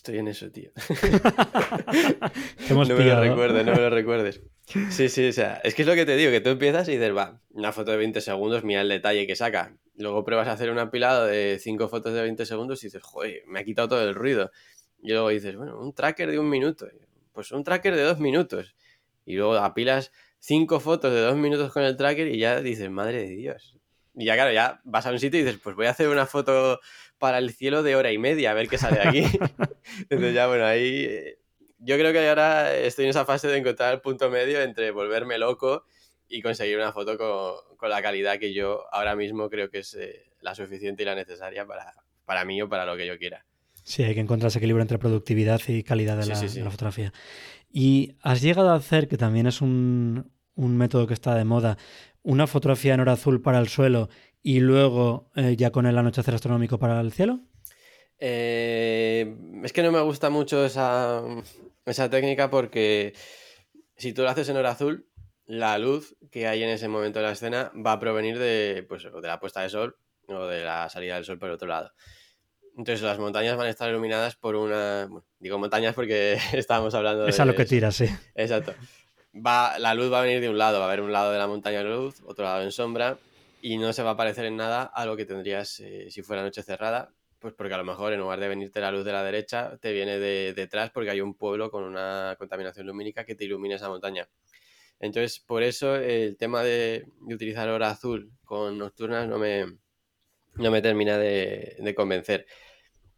[0.00, 0.70] Estoy en eso, tío.
[2.70, 4.40] no me lo recuerdes, no me lo recuerdes.
[4.88, 6.92] Sí, sí, o sea, es que es lo que te digo, que tú empiezas y
[6.92, 9.76] dices, va, una foto de 20 segundos, mira el detalle que saca.
[9.96, 13.42] Luego pruebas a hacer un apilado de 5 fotos de 20 segundos y dices, joder,
[13.46, 14.50] me ha quitado todo el ruido.
[15.02, 16.88] Y luego dices, bueno, un tracker de un minuto.
[17.34, 18.74] Pues un tracker de dos minutos.
[19.26, 23.28] Y luego apilas 5 fotos de dos minutos con el tracker y ya dices, madre
[23.28, 23.76] de Dios.
[24.14, 26.24] Y ya, claro, ya vas a un sitio y dices, pues voy a hacer una
[26.24, 26.80] foto
[27.20, 29.22] para el cielo de hora y media, a ver qué sale de aquí.
[30.10, 31.36] Entonces ya, bueno, ahí
[31.78, 35.38] yo creo que ahora estoy en esa fase de encontrar el punto medio entre volverme
[35.38, 35.84] loco
[36.28, 37.16] y conseguir una foto
[37.78, 41.14] con, la calidad que yo ahora mismo creo que es eh, la suficiente y la
[41.14, 43.44] necesaria para, para mí o para lo que yo quiera.
[43.82, 47.12] Sí, hay que encontrar ese equilibrio entre productividad y calidad de, la, fotografía.
[47.72, 51.78] Y has llegado a hacer, que también es un, método que está de moda,
[52.22, 54.10] una fotografía en hora azul para el suelo
[54.42, 57.40] y luego eh, ya con el anochecer astronómico para el cielo?
[58.18, 61.22] Eh, es que no me gusta mucho esa,
[61.86, 63.14] esa técnica porque
[63.96, 65.06] si tú lo haces en hora azul,
[65.46, 69.04] la luz que hay en ese momento de la escena va a provenir de, pues,
[69.04, 69.96] de la puesta de sol
[70.28, 71.92] o de la salida del sol por el otro lado.
[72.76, 75.08] Entonces las montañas van a estar iluminadas por una...
[75.38, 77.30] digo montañas porque estábamos hablando de...
[77.30, 78.06] Es a lo que tira, sí.
[78.34, 78.74] Exacto.
[79.34, 81.38] Va, la luz va a venir de un lado, va a haber un lado de
[81.38, 83.18] la montaña de luz, otro lado en sombra,
[83.60, 86.42] y no se va a parecer en nada a lo que tendrías eh, si fuera
[86.42, 89.24] noche cerrada, pues porque a lo mejor en lugar de venirte la luz de la
[89.24, 93.44] derecha, te viene de detrás porque hay un pueblo con una contaminación lumínica que te
[93.44, 94.28] ilumina esa montaña.
[95.00, 99.64] Entonces, por eso el tema de, utilizar hora azul con nocturnas no me,
[100.56, 102.46] no me termina de, convencer.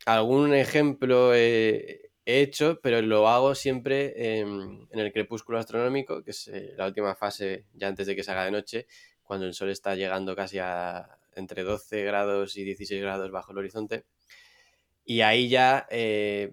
[0.07, 6.73] Algún ejemplo he, hecho, pero lo hago siempre en, el crepúsculo astronómico, que es eh,
[6.77, 8.87] la última fase ya antes de que se haga de noche,
[9.23, 13.59] cuando el sol está llegando casi a entre 12 grados y 16 grados bajo el
[13.59, 14.05] horizonte.
[15.05, 16.53] Y ahí ya eh,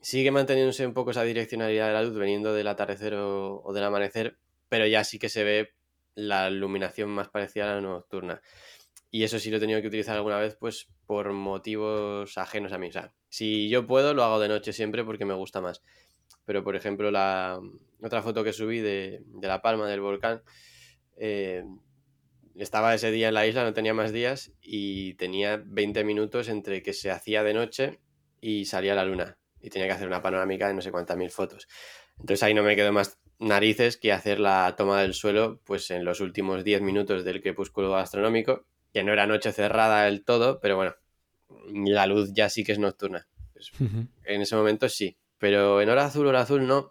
[0.00, 4.38] sigue manteniéndose un poco esa direccionalidad de la luz veniendo del atardecer o del amanecer,
[4.68, 5.74] pero ya sí que se ve
[6.14, 8.40] la iluminación más parecida a la nocturna.
[9.10, 12.78] Y eso sí lo he tenido que utilizar alguna vez, pues por motivos ajenos a
[12.78, 12.88] mí.
[12.88, 15.82] O sea, si yo puedo, lo hago de noche siempre porque me gusta más.
[16.44, 17.60] Pero, por ejemplo, la
[18.02, 20.42] otra foto que subí de, la palma del volcán,
[21.16, 21.64] eh,
[22.56, 26.82] estaba ese día en la isla, no tenía más días, y tenía 20 minutos entre
[26.82, 28.00] que se hacía de noche
[28.40, 29.38] y salía la luna.
[29.60, 31.68] Y tenía que hacer una panorámica de no sé cuántas mil fotos.
[32.18, 36.04] Entonces ahí no me quedó más narices que hacer la toma del suelo pues en
[36.04, 40.76] los últimos 10 minutos del crepúsculo astronómico, que no era noche cerrada del todo, pero
[40.76, 40.94] bueno,
[41.72, 43.28] la luz ya sí que es nocturna.
[43.52, 43.70] Pues,
[44.24, 46.90] en ese momento sí, pero en hora azul, hora azul no,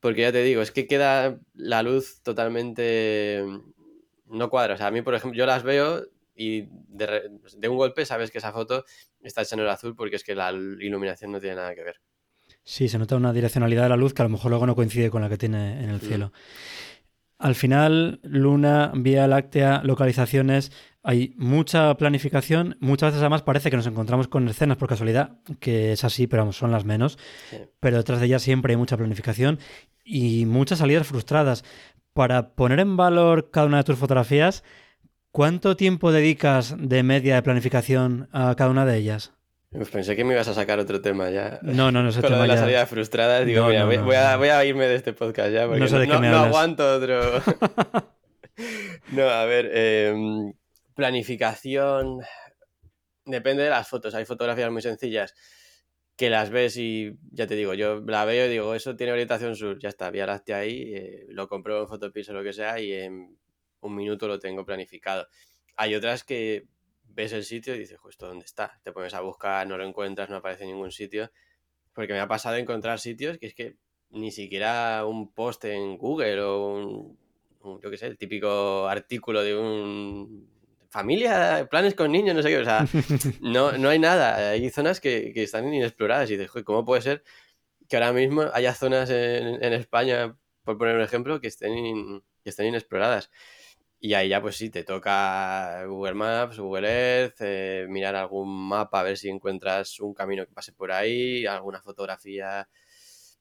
[0.00, 3.42] porque ya te digo, es que queda la luz totalmente
[4.30, 4.74] no cuadra.
[4.74, 6.02] O sea, a mí, por ejemplo, yo las veo
[6.34, 8.84] y de, de un golpe sabes que esa foto
[9.22, 12.00] está hecha en hora azul porque es que la iluminación no tiene nada que ver.
[12.62, 15.10] Sí, se nota una direccionalidad de la luz que a lo mejor luego no coincide
[15.10, 16.32] con la que tiene en el cielo.
[17.38, 20.72] Al final, Luna, Vía Láctea, localizaciones,
[21.04, 22.76] hay mucha planificación.
[22.80, 26.42] Muchas veces además parece que nos encontramos con escenas por casualidad, que es así, pero
[26.42, 27.16] vamos, son las menos.
[27.80, 29.60] Pero detrás de ellas siempre hay mucha planificación
[30.04, 31.64] y muchas salidas frustradas.
[32.18, 34.64] Para poner en valor cada una de tus fotografías,
[35.30, 39.34] ¿cuánto tiempo dedicas de media de planificación a cada una de ellas?
[39.70, 41.60] Pues pensé que me ibas a sacar otro tema ya.
[41.62, 42.20] No, no, no sé.
[42.22, 45.68] Con lo de la salida frustrada, digo, mira, voy, a, irme de este podcast ya,
[45.68, 47.20] porque no, aguanto otro.
[49.12, 50.54] no, a ver, em,
[50.96, 52.18] planificación.
[53.26, 54.12] Depende de las fotos.
[54.16, 55.36] Hay fotografías muy sencillas
[56.18, 59.54] que las ves y ya te digo, yo la veo y digo, eso tiene orientación
[59.54, 62.92] sur, ya está, Vía ahí, eh, lo compro en Photopills o lo que sea y
[62.92, 63.38] en
[63.80, 65.28] un minuto lo tengo planificado.
[65.76, 66.66] Hay otras que
[67.04, 68.80] ves el sitio y dices, justo dónde está?
[68.82, 71.30] Te pones a buscar, no lo encuentras, no aparece en ningún sitio.
[71.92, 73.76] Porque me ha pasado encontrar sitios que es que
[74.10, 77.16] ni siquiera un post en Google o
[77.62, 80.50] un, yo qué sé, el típico artículo de un
[80.90, 82.86] familia, planes con niños, no sé qué, o sea,
[83.40, 84.50] no, no hay nada.
[84.50, 87.22] Hay zonas que, que están inexploradas y dices, ¿cómo puede ser
[87.88, 92.50] que ahora mismo haya zonas en, en España, por poner un ejemplo, que estén, que
[92.50, 93.30] estén inexploradas.
[94.00, 99.00] Y ahí ya pues sí, te toca Google Maps, Google Earth, eh, mirar algún mapa
[99.00, 102.68] a ver si encuentras un camino que pase por ahí, alguna fotografía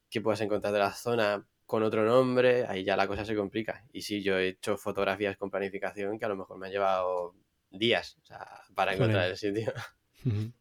[0.09, 3.83] que puedas encontrar de la zona con otro nombre, ahí ya la cosa se complica.
[3.91, 7.35] Y sí, yo he hecho fotografías con planificación que a lo mejor me han llevado
[7.69, 8.17] días
[8.73, 9.71] para encontrar el sitio.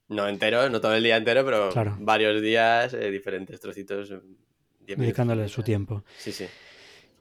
[0.08, 4.12] No entero, no todo el día entero, pero varios días, eh, diferentes trocitos.
[4.80, 6.04] Dedicándole su tiempo.
[6.18, 6.46] Sí, sí.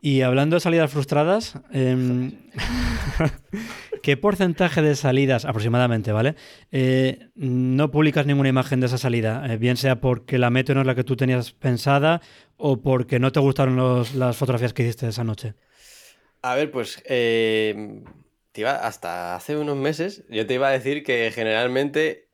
[0.06, 2.34] Y hablando de salidas frustradas, em,
[4.04, 6.36] ¿qué porcentaje de salidas aproximadamente, ¿vale?
[6.72, 10.82] Eh, no publicas ninguna imagen de esa salida, eh, bien sea porque la meta no
[10.82, 12.22] es la que tú tenías pensada
[12.56, 15.56] o porque no te gustaron las fotografías que hiciste esa noche.
[16.44, 18.04] A ver, pues em,
[18.64, 22.25] hasta hace unos meses yo te iba a decir que generalmente eh,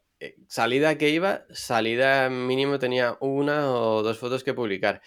[0.47, 5.01] salida que iba, salida mínimo tenía una o dos fotos que publicar.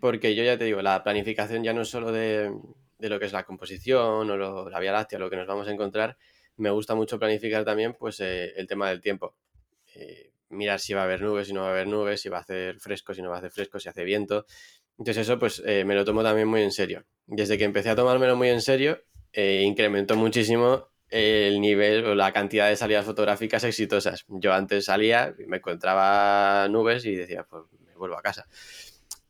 [0.00, 2.52] Porque yo ya te digo, la planificación ya no es solo de,
[2.98, 6.16] lo que es la composición o la Vía Láctea, lo que nos vamos a encontrar.
[6.56, 9.36] Me gusta mucho planificar también pues, eh, el tema del tiempo.
[9.94, 12.38] Eh, mirar si va a haber nubes, si no va a haber nubes, si va
[12.38, 14.46] a hacer fresco, si no va a hacer fresco, si hace viento.
[14.98, 17.06] Entonces eso pues me lo tomo también muy en serio.
[17.26, 19.00] Desde que empecé a tomármelo muy en serio,
[19.32, 24.24] incrementó muchísimo el nivel o la cantidad de salidas fotográficas exitosas.
[24.28, 28.46] Yo antes salía, me encontraba nubes y decía, pues me vuelvo a casa.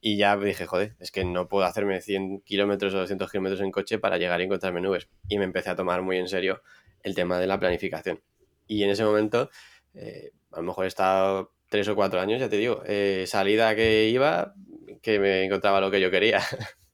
[0.00, 3.70] Y ya dije, joder, es que no puedo hacerme 100 kilómetros o 200 kilómetros en
[3.70, 5.08] coche para llegar y encontrarme nubes.
[5.28, 6.62] Y me empecé a tomar muy en serio
[7.02, 8.22] el tema de la planificación.
[8.66, 9.50] Y en ese momento,
[9.94, 13.74] eh, a lo mejor he estado tres o cuatro años, ya te digo, eh, salida
[13.76, 14.54] que iba,
[15.02, 16.40] que me encontraba lo que yo quería.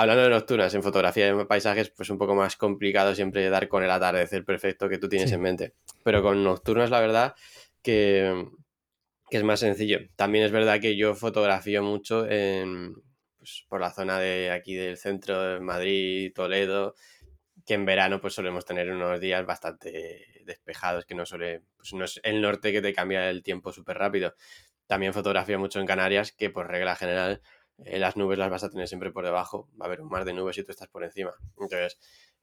[0.00, 3.82] Hablando de nocturnas, en fotografía de paisajes, pues un poco más complicado siempre dar con
[3.82, 5.74] el atardecer perfecto que tú tienes en mente.
[6.04, 7.34] Pero con nocturnas, la verdad
[7.82, 8.46] que,
[9.28, 9.98] es más sencillo.
[10.14, 12.94] También es verdad que yo fotografío mucho en,
[13.38, 16.94] pues, por la zona de aquí del centro de Madrid, Toledo,
[17.66, 22.04] que en verano pues solemos tener unos días bastante despejados, que no suele, pues no
[22.04, 24.36] es el norte que te cambia el tiempo súper rápido.
[24.86, 27.42] También fotografío mucho en Canarias, que por regla general
[27.84, 30.24] eh, las nubes las vas a tener siempre por debajo, va a haber un mar
[30.24, 31.32] de nubes y tú estás por encima.
[31.60, 31.98] Entonces,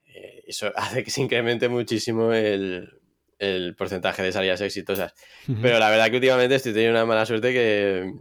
[0.06, 3.02] eh, eso hace que se incremente muchísimo el,
[3.78, 5.14] porcentaje de salidas exitosas.
[5.62, 8.14] Pero la verdad que últimamente estoy teniendo una mala suerte que,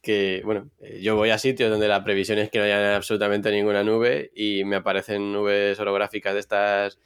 [0.00, 3.50] que, bueno, eh, yo voy a sitios donde la previsión es que no haya absolutamente
[3.50, 6.98] ninguna nube y me aparecen nubes orográficas de estas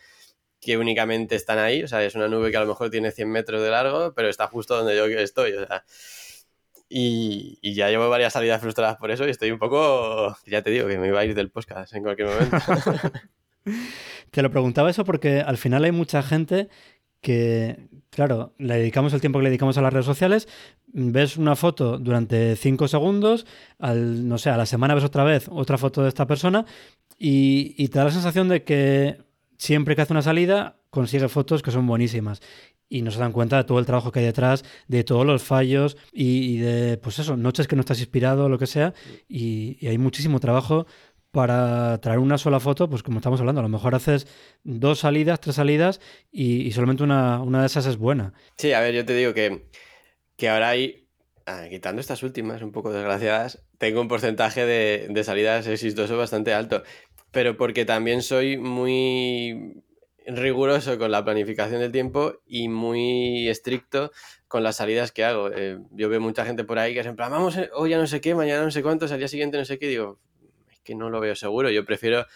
[0.61, 3.31] que únicamente están ahí, o sea, es una nube que a lo mejor tiene 100
[3.31, 5.85] metros de largo, pero está justo donde yo estoy, o sea,
[6.93, 10.89] y, ya llevo varias salidas frustradas por eso y estoy un poco, ya te digo,
[10.89, 12.57] que me iba a ir del podcast en cualquier momento.
[14.33, 16.69] te lo preguntaba eso porque al final hay mucha gente
[17.21, 20.49] que, claro, le dedicamos el tiempo que le dedicamos a las redes sociales,
[20.89, 23.47] ves una foto durante cinco segundos,
[23.79, 26.67] al, no sé, a la semana ves otra vez otra foto de esta persona
[27.17, 29.19] y, y te da la sensación de que
[29.59, 32.43] siempre que hace una salida consigue fotos que son buenísimas
[32.91, 35.43] y no se dan cuenta de todo el trabajo que hay detrás, de todos los
[35.43, 38.93] fallos y, de, pues eso, noches que no estás inspirado lo que sea.
[39.29, 40.87] Y, hay muchísimo trabajo
[41.31, 44.27] para traer una sola foto, pues como estamos hablando, a lo mejor haces
[44.65, 46.01] dos salidas, tres salidas
[46.33, 48.35] y, solamente una, una, de esas es buena.
[48.59, 49.69] Sí, a ver, yo te digo que,
[50.37, 51.07] que ahora hay,
[51.47, 56.53] ah, quitando estas últimas un poco desgraciadas, tengo un porcentaje de, de salidas exitoso bastante
[56.53, 56.83] alto,
[57.31, 59.85] pero porque también soy muy
[60.37, 64.13] riguroso con la planificación del tiempo y muy estricto
[64.49, 65.51] con las salidas que hago.
[65.53, 67.99] Eh, yo veo mucha gente por ahí que es en plan, vamos eh, hoy ya
[67.99, 70.19] no sé qué, mañana no sé cuántos, al día siguiente no sé qué, digo,
[70.71, 72.27] es que no lo veo seguro, yo prefiero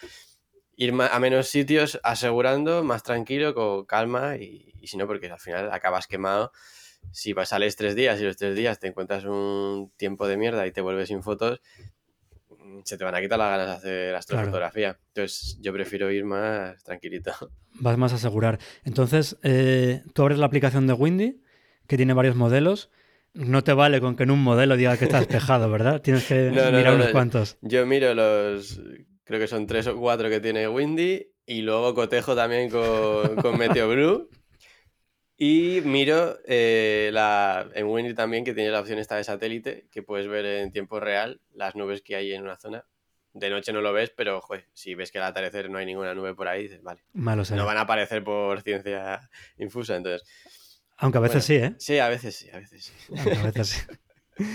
[0.77, 5.71] ir a menos sitios asegurando, más tranquilo, con calma y, si no, porque al final
[5.71, 6.51] acabas quemado.
[7.11, 10.71] Si sales tres días y los tres días te encuentras un tiempo de mierda y
[10.71, 11.61] te vuelves sin fotos,
[12.83, 14.97] se te van a quitar las ganas de hacer astrofotografía.
[15.07, 17.31] Entonces yo prefiero ir más tranquilito.
[17.79, 18.59] Vas más a asegurar.
[18.83, 21.41] Entonces, eh, tú abres la aplicación de Windy,
[21.87, 22.89] que tiene varios modelos.
[23.33, 26.01] No te vale con que en un modelo diga que está despejado, ¿verdad?
[26.01, 27.57] Tienes que mirar unos cuantos.
[27.61, 28.79] Yo miro los,
[29.25, 33.57] creo que son tres o cuatro que tiene Windy y luego cotejo también con, con
[33.57, 34.29] Meteo Blue.
[35.37, 40.01] Y miro eh, la, en Windy también que tiene la opción esta de satélite, que
[40.01, 42.85] puedes ver en tiempo real las nubes que hay en una zona.
[43.33, 46.33] De noche no lo ves, pero si ves que al atardecer no hay ninguna nube
[46.33, 47.03] por ahí, dices, vale.
[47.11, 50.81] Malo No van a aparecer por ciencia infusa, entonces.
[50.95, 51.75] Aunque a veces sí, ¿eh?
[51.77, 53.13] Sí, a veces sí, a veces sí.
[53.19, 53.67] a veces
[54.37, 54.45] sí.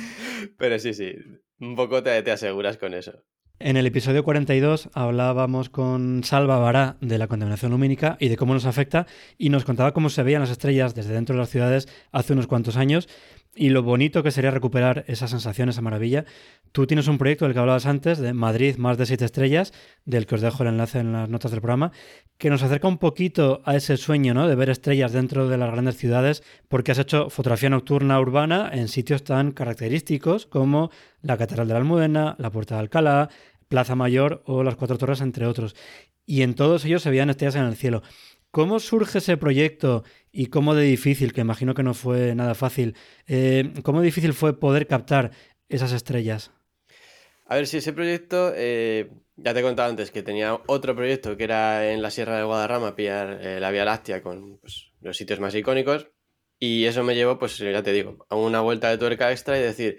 [0.57, 1.15] pero sí, sí.
[1.59, 3.23] Un poco te, te aseguras con eso.
[3.63, 8.55] En el episodio 42 hablábamos con Salva Bará de la contaminación lumínica y de cómo
[8.55, 9.07] nos afecta
[9.37, 12.47] y nos contaba cómo se veían las estrellas desde dentro de las ciudades hace unos
[12.47, 13.07] cuantos años
[13.55, 16.25] y lo bonito que sería recuperar esa sensación, esa maravilla.
[16.73, 19.73] Tú tienes un proyecto del que hablabas antes, de Madrid más de siete estrellas,
[20.05, 21.91] del que os dejo el enlace en las notas del programa,
[22.39, 24.47] que nos acerca un poquito a ese sueño ¿no?
[24.47, 28.87] de ver estrellas dentro de las grandes ciudades, porque has hecho fotografía nocturna urbana en
[28.87, 30.91] sitios tan característicos como
[31.21, 33.31] la Catedral de la Almudena, la Puerta de Alcalá,
[33.71, 35.77] Plaza Mayor o las Cuatro Torres, entre otros.
[36.27, 38.03] Y en todos ellos se veían estrellas en el cielo.
[38.51, 40.03] ¿Cómo surge ese proyecto
[40.33, 42.97] y cómo de difícil, que imagino que no fue nada fácil,
[43.29, 45.31] eh, cómo difícil fue poder captar
[45.69, 46.51] esas estrellas?
[47.47, 51.37] A ver, si ese proyecto, eh, ya te he contado antes que tenía otro proyecto
[51.37, 55.17] que era en la Sierra de Guadarrama, pillar eh, la Vía Láctea con pues, los
[55.17, 56.09] sitios más icónicos.
[56.59, 59.63] Y eso me llevó, pues ya te digo, a una vuelta de tuerca extra y
[59.63, 59.99] decir,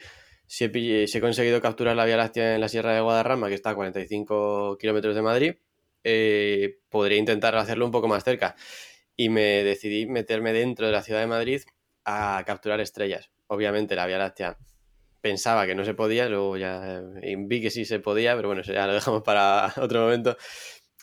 [0.52, 3.76] si he, conseguido capturar la Vía Láctea en la Sierra de Guadarrama, que está a
[3.76, 5.56] 45 kilómetros de Madrid,
[6.04, 8.58] eh, podría intentar hacerlo un poco más cerca.
[9.16, 11.62] Y me decidí meterme dentro de la ciudad de Madrid
[12.04, 13.32] a capturar estrellas.
[13.48, 14.58] Obviamente la Vía Láctea
[15.22, 18.62] pensaba que no se podía, luego ya eh, vi que sí se podía, pero bueno,
[18.62, 20.36] ya lo dejamos para otro momento.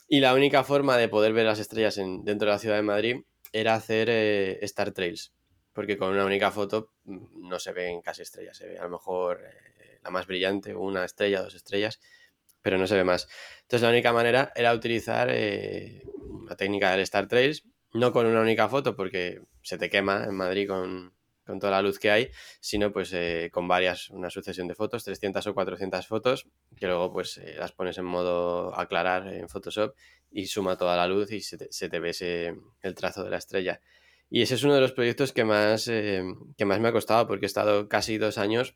[0.07, 2.83] Y la única forma de poder ver las estrellas en, dentro de la ciudad de
[2.83, 3.15] Madrid
[3.51, 5.33] era hacer eh, Star Trails
[5.79, 8.89] porque con una única foto mm, no se ven casi estrellas, se ve a lo
[8.89, 12.01] mejor eh, la más brillante, una estrella, dos estrellas,
[12.61, 13.29] pero no se ve más.
[13.61, 16.03] Entonces la única manera era utilizar eh,
[16.49, 17.63] la técnica del Star Trails,
[17.93, 21.13] no con una única foto porque se te quema en Madrid con,
[21.45, 25.47] toda la luz que hay, sino pues eh, con varias, una sucesión de fotos, 300
[25.47, 29.95] o 400 fotos, que luego pues las pones en modo aclarar en Photoshop
[30.29, 33.29] y suma toda la luz y se te, se te ve ese, el trazo de
[33.29, 33.79] la estrella.
[34.29, 36.23] Y ese es uno de los proyectos que más, eh,
[36.57, 38.75] que más me ha costado porque he estado casi dos años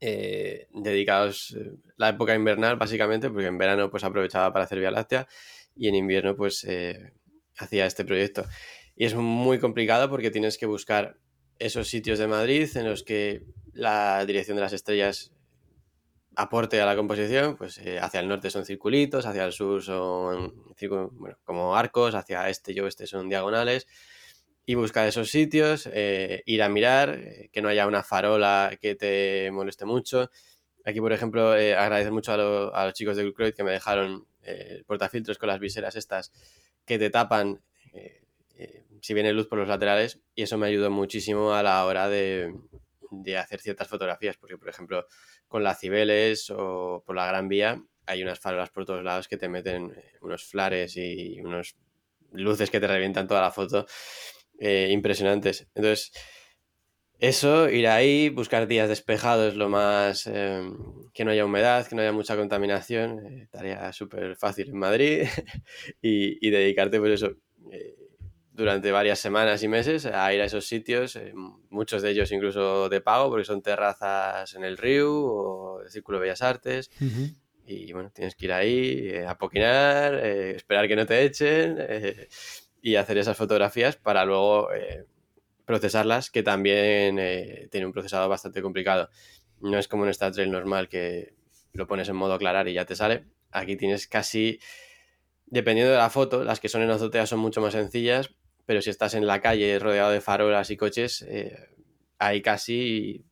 [0.00, 4.90] eh, dedicados eh, la época invernal básicamente porque en verano pues aprovechaba para hacer Vía
[4.90, 5.28] Láctea
[5.76, 6.66] y en invierno pues
[7.58, 8.44] hacía este proyecto.
[8.96, 11.18] Y es muy complicado porque tienes que buscar
[11.58, 15.32] esos sitios de Madrid en los que la dirección de las estrellas
[16.34, 20.54] aporte a la composición, pues hacia el norte son circulitos, hacia el sur son
[21.12, 23.86] bueno, como arcos, hacia este y oeste son diagonales
[24.68, 28.96] y buscar esos sitios, eh, ir a mirar, eh, que no haya una farola que
[28.96, 30.28] te moleste mucho.
[30.84, 34.84] Aquí, por ejemplo, eh, agradecer mucho a, los chicos de Google que me dejaron el
[34.84, 36.32] portafiltros con las viseras estas
[36.84, 37.62] que te tapan
[39.02, 42.54] si viene luz por los laterales y eso me ayudó muchísimo a la hora de,
[43.10, 45.06] de hacer ciertas fotografías, porque, por ejemplo,
[45.46, 49.36] con la Cibeles o por la Gran Vía hay unas farolas por todos lados que
[49.36, 51.76] te meten unos flares y unos
[52.32, 53.86] luces que te revientan toda la foto
[54.58, 55.68] eh, impresionantes.
[55.74, 56.12] Entonces,
[57.18, 60.76] eso, ir ahí, buscar días despejados, lo más em,
[61.14, 65.22] que no haya humedad, que no haya mucha contaminación, eh, tarea súper fácil en Madrid
[66.02, 67.32] y, dedicarte, pues eso,
[67.72, 67.96] eh,
[68.52, 71.18] durante varias semanas y meses a ir a esos sitios,
[71.68, 76.18] muchos de ellos incluso de pago, porque son terrazas en el río o el Círculo
[76.18, 76.90] de Bellas Artes.
[77.66, 81.76] Y bueno, tienes que ir ahí a poquinar, esperar que no te echen
[82.86, 85.06] y hacer esas fotografías para luego eh,
[85.64, 89.10] procesarlas, que también eh, tiene un procesado bastante complicado.
[89.60, 91.34] No es como en Star Trail normal que
[91.72, 93.24] lo pones en modo aclarar y ya te sale.
[93.50, 94.60] Aquí tienes casi,
[95.46, 98.30] dependiendo de la foto, las que son en azotea son mucho más sencillas,
[98.66, 101.58] pero si estás en la calle rodeado de farolas y coches, eh,
[102.20, 103.25] hay casi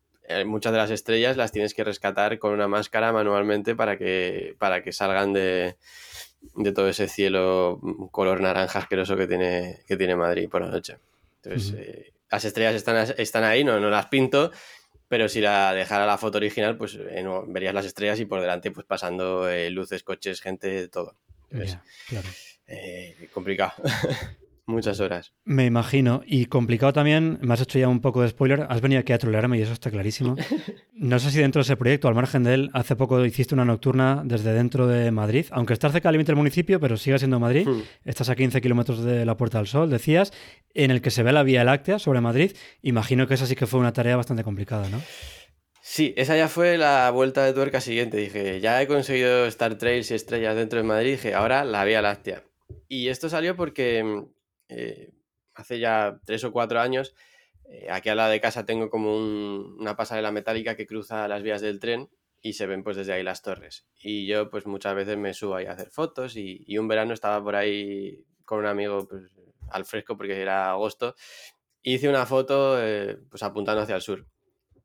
[0.46, 4.82] muchas de las estrellas las tienes que rescatar con una máscara manualmente para que, para
[4.82, 5.76] que salgan de,
[6.54, 10.68] de todo ese cielo mm, color naranja asqueroso que tiene, que tiene Madrid por la
[10.68, 10.98] noche.
[11.42, 14.50] Entonces, eh, las estrellas están, están ahí, no, no las pinto,
[15.08, 18.70] pero si la dejara la foto original, pues eh, verías las estrellas y por delante
[18.70, 21.14] pues pasando eh, luces, coches, gente, todo.
[22.08, 22.28] claro.
[23.32, 23.72] complicado.
[24.66, 25.34] Muchas horas.
[25.44, 26.22] Me imagino.
[26.26, 29.18] Y complicado también, me has hecho ya un poco de spoiler, has venido aquí a
[29.18, 30.36] trolearme y eso está clarísimo.
[30.96, 33.64] No sé si dentro de ese proyecto, al margen de él, hace poco hiciste una
[33.64, 37.40] nocturna desde dentro de Madrid, aunque estás cerca del límite del municipio, pero sigue siendo
[37.40, 37.66] Madrid.
[37.66, 37.82] Hmm.
[38.04, 40.32] Estás a 15 kilómetros de la Puerta del Sol, decías,
[40.72, 42.52] en el que se ve la Vía Láctea sobre Madrid.
[42.80, 45.02] Imagino que esa sí que fue una tarea bastante complicada, ¿no?
[45.82, 48.16] Sí, esa ya fue la vuelta de tuerca siguiente.
[48.16, 51.10] Dije, ya he conseguido Star Trails y estrellas dentro de Madrid.
[51.12, 52.44] Dije, ahora la Vía Láctea.
[52.88, 54.24] Y esto salió porque
[54.68, 55.12] eh,
[55.54, 57.14] hace ya tres o cuatro años,
[57.66, 61.60] eh, aquí al lado de casa tengo como una pasarela metálica que cruza las vías
[61.60, 62.10] del tren
[62.42, 63.86] y se ven pues desde ahí las torres.
[64.02, 67.42] Y yo pues muchas veces me subo ahí a hacer fotos y, un verano estaba
[67.42, 69.32] por ahí con un amigo pues,
[69.70, 71.14] al fresco porque era agosto.
[71.82, 74.26] Hice una foto eh, pues apuntando hacia el sur.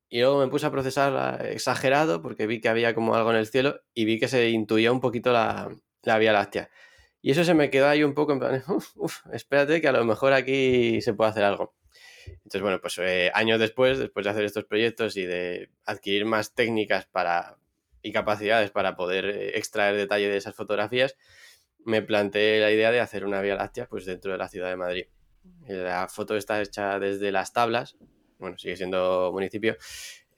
[0.09, 3.47] Y luego me puse a procesar exagerado porque vi que había como algo en el
[3.47, 5.69] cielo y vi que se intuía un poquito la,
[6.03, 6.69] la Vía Láctea.
[7.21, 8.63] Y eso se me quedó ahí un poco en plan,
[8.95, 11.75] uff, espérate que a lo mejor aquí se puede hacer algo.
[12.27, 16.53] Entonces, bueno, pues eh, años después, después de hacer estos proyectos y de adquirir más
[16.53, 17.57] técnicas para,
[18.01, 21.15] y capacidades para poder eh, extraer detalle de esas fotografías,
[21.85, 24.75] me planteé la idea de hacer una Vía Láctea pues, dentro de la ciudad de
[24.75, 25.05] Madrid.
[25.67, 27.97] La foto está hecha desde las tablas,
[28.37, 29.75] bueno, sigue siendo municipio,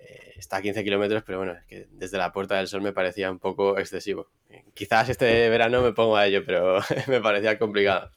[0.03, 2.93] eh, está a 15 kilómetros, pero bueno, es que desde la Puerta del Sol me
[2.93, 4.29] parecía un poco excesivo.
[4.73, 8.11] Quizás este verano me pongo a ello, pero me parecía complicado.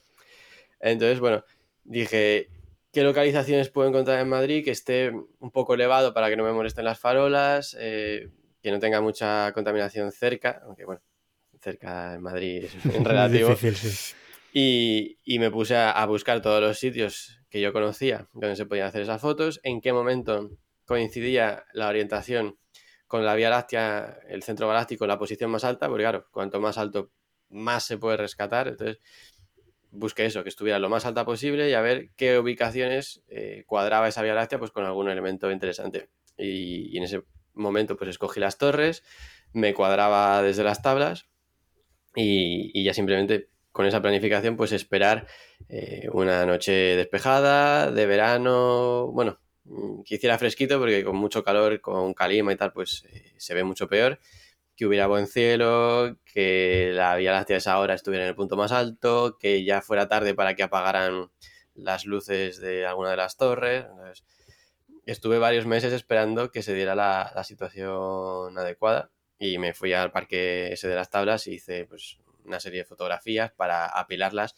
[0.81, 1.45] Entonces, bueno,
[1.85, 2.49] dije,
[2.93, 6.53] ¿qué localizaciones puedo encontrar en Madrid que esté un poco elevado para que no me
[6.53, 8.31] molesten las farolas, eh,
[8.63, 11.03] que no tenga mucha contaminación cerca, aunque bueno,
[11.61, 12.75] cerca en Madrid es
[13.05, 13.55] relativo.
[14.53, 18.67] y, y, me puse a, a buscar todos los sitios que yo conocía donde se
[18.67, 20.51] podían hacer esas fotos, en qué momento
[20.85, 22.59] coincidía la orientación
[23.07, 26.79] con la Vía Láctea, el centro galáctico, la posición más alta, porque claro, cuanto más
[26.79, 27.13] alto,
[27.49, 28.69] más se puede rescatar.
[28.69, 28.99] Entonces,
[29.91, 34.09] busqué eso, que estuviera lo más alta posible y a ver qué ubicaciones eh, cuadraba
[34.09, 36.09] esa Vía Láctea pues, con algún elemento interesante.
[36.37, 37.23] Y, en ese
[37.53, 39.05] momento, pues escogí las torres,
[39.53, 41.29] me cuadraba desde las tablas
[42.17, 45.27] y, ya simplemente con esa planificación, pues esperar
[45.69, 49.41] eh, una noche despejada, de verano, bueno,
[50.05, 53.65] que hiciera fresquito porque con mucho calor, con calima y tal, pues eh, se ve
[53.65, 54.21] mucho peor.
[54.77, 58.73] Que hubiera buen cielo, que la Vía Láctea esa hora estuviera en el punto más
[58.73, 61.31] alto, que ya fuera tarde para que apagaran
[61.75, 63.87] las luces de alguna de las torres.
[65.07, 70.13] estuve varios meses esperando que se diera la, la, situación adecuada y me fui al
[70.13, 74.55] parque ese de las tablas y hice pues una serie de fotografías para apilarlas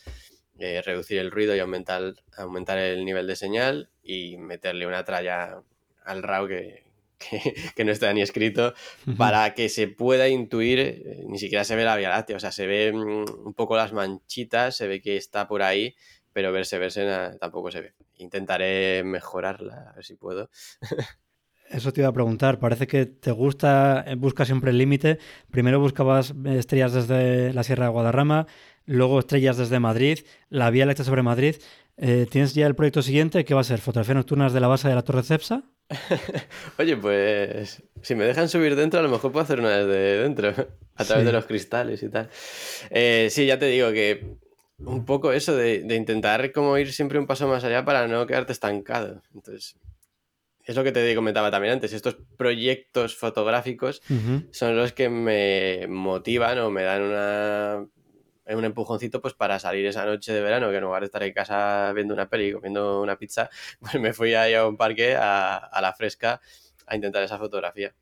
[0.58, 5.62] eh, reducir el ruido y aumentar, aumentar el nivel de señal y meterle una tralla
[6.04, 6.84] al RAW que,
[7.76, 8.74] que, no está ni escrito
[9.16, 12.52] para que se pueda intuir, eh, ni siquiera se ve la Vía Láctea, o sea,
[12.52, 15.94] se ve mm, un poco las manchitas, se ve que está por ahí,
[16.32, 17.06] pero verse, verse
[17.40, 17.94] tampoco se ve.
[18.18, 20.50] Intentaré mejorarla, a ver si puedo.
[21.70, 22.58] Eso te iba a preguntar.
[22.58, 25.18] Parece que te gusta, eh, buscas siempre el límite.
[25.50, 28.46] Primero buscabas estrellas desde la Sierra de Guadarrama,
[28.86, 31.56] luego estrellas desde Madrid, la Vía Láctea sobre Madrid.
[31.98, 33.44] Eh, ¿Tienes ya el proyecto siguiente?
[33.44, 33.80] ¿Qué va a ser?
[33.80, 35.64] ¿Fotografías nocturnas de la base de la Torre Cepsa?
[36.78, 40.54] Oye, pues si me dejan subir dentro, a lo mejor puedo hacer una desde dentro,
[40.94, 42.28] a través de los cristales y tal.
[42.90, 44.36] Eh, sí, ya te digo que
[44.78, 48.26] un poco eso de, de, intentar como ir siempre un paso más allá para no
[48.26, 49.22] quedarte estancado.
[49.34, 49.76] Entonces,
[50.66, 54.02] es lo que te comentaba también antes, estos proyectos fotográficos
[54.50, 57.86] son los que me motivan o me dan una,
[58.54, 61.32] un empujoncito pues para salir esa noche de verano, que en lugar de estar en
[61.32, 65.56] casa viendo una peli comiendo una pizza, pues me fui ahí a un parque a,
[65.56, 66.40] a la fresca
[66.86, 67.94] a intentar esa fotografía.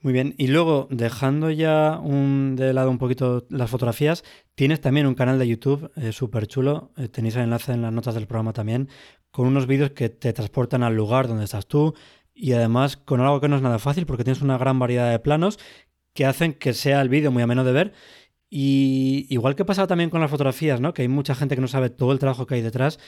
[0.00, 4.22] Muy bien, y luego dejando ya un, de lado un poquito las fotografías,
[4.54, 7.92] tienes también un canal de YouTube eh, súper chulo, eh, tenéis el enlace en las
[7.92, 8.88] notas del programa también,
[9.32, 11.94] con unos vídeos que te transportan al lugar donde estás tú
[12.32, 15.18] y además con algo que no es nada fácil porque tienes una gran variedad de
[15.18, 15.58] planos
[16.14, 17.92] que hacen que sea el vídeo muy ameno de ver
[18.50, 20.94] y igual que pasa también con las fotografías, ¿no?
[20.94, 22.98] Que hay mucha gente que no sabe todo el trabajo que hay detrás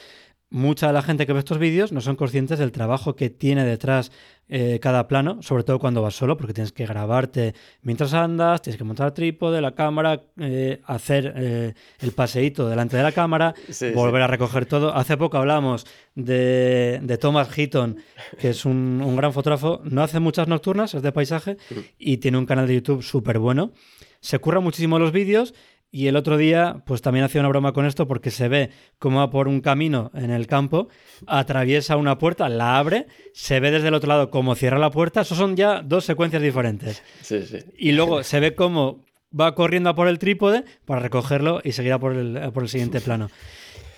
[0.51, 3.64] mucha de la gente que ve estos vídeos no son conscientes del trabajo que tiene
[3.64, 4.11] detrás
[4.49, 8.76] eh, cada plano, sobre todo cuando vas solo, porque tienes que grabarte mientras andas, tienes
[8.76, 13.55] que montar el trípode, la cámara, eh, hacer eh, el paseíto delante de la cámara,
[13.95, 14.93] volver a recoger todo.
[14.93, 15.86] Hace poco hablamos
[16.16, 17.99] de, Thomas Heaton,
[18.41, 21.59] que es un, un, gran fotógrafo, no hace muchas nocturnas, es de paisaje,
[21.97, 23.72] y tiene un canal de YouTube súper bueno.
[24.20, 25.54] Se curra muchísimo los vídeos
[25.92, 29.18] y el otro día, pues también hacía una broma con esto porque se ve cómo
[29.18, 30.88] va por un camino en el campo,
[31.26, 35.22] atraviesa una puerta, la abre, se ve desde el otro lado cómo cierra la puerta.
[35.22, 37.02] Eso son ya dos secuencias diferentes.
[37.22, 37.58] Sí, sí.
[37.76, 39.04] Y luego se ve cómo
[39.38, 43.00] va corriendo a por el trípode para recogerlo y seguir por el, por el siguiente
[43.00, 43.30] plano.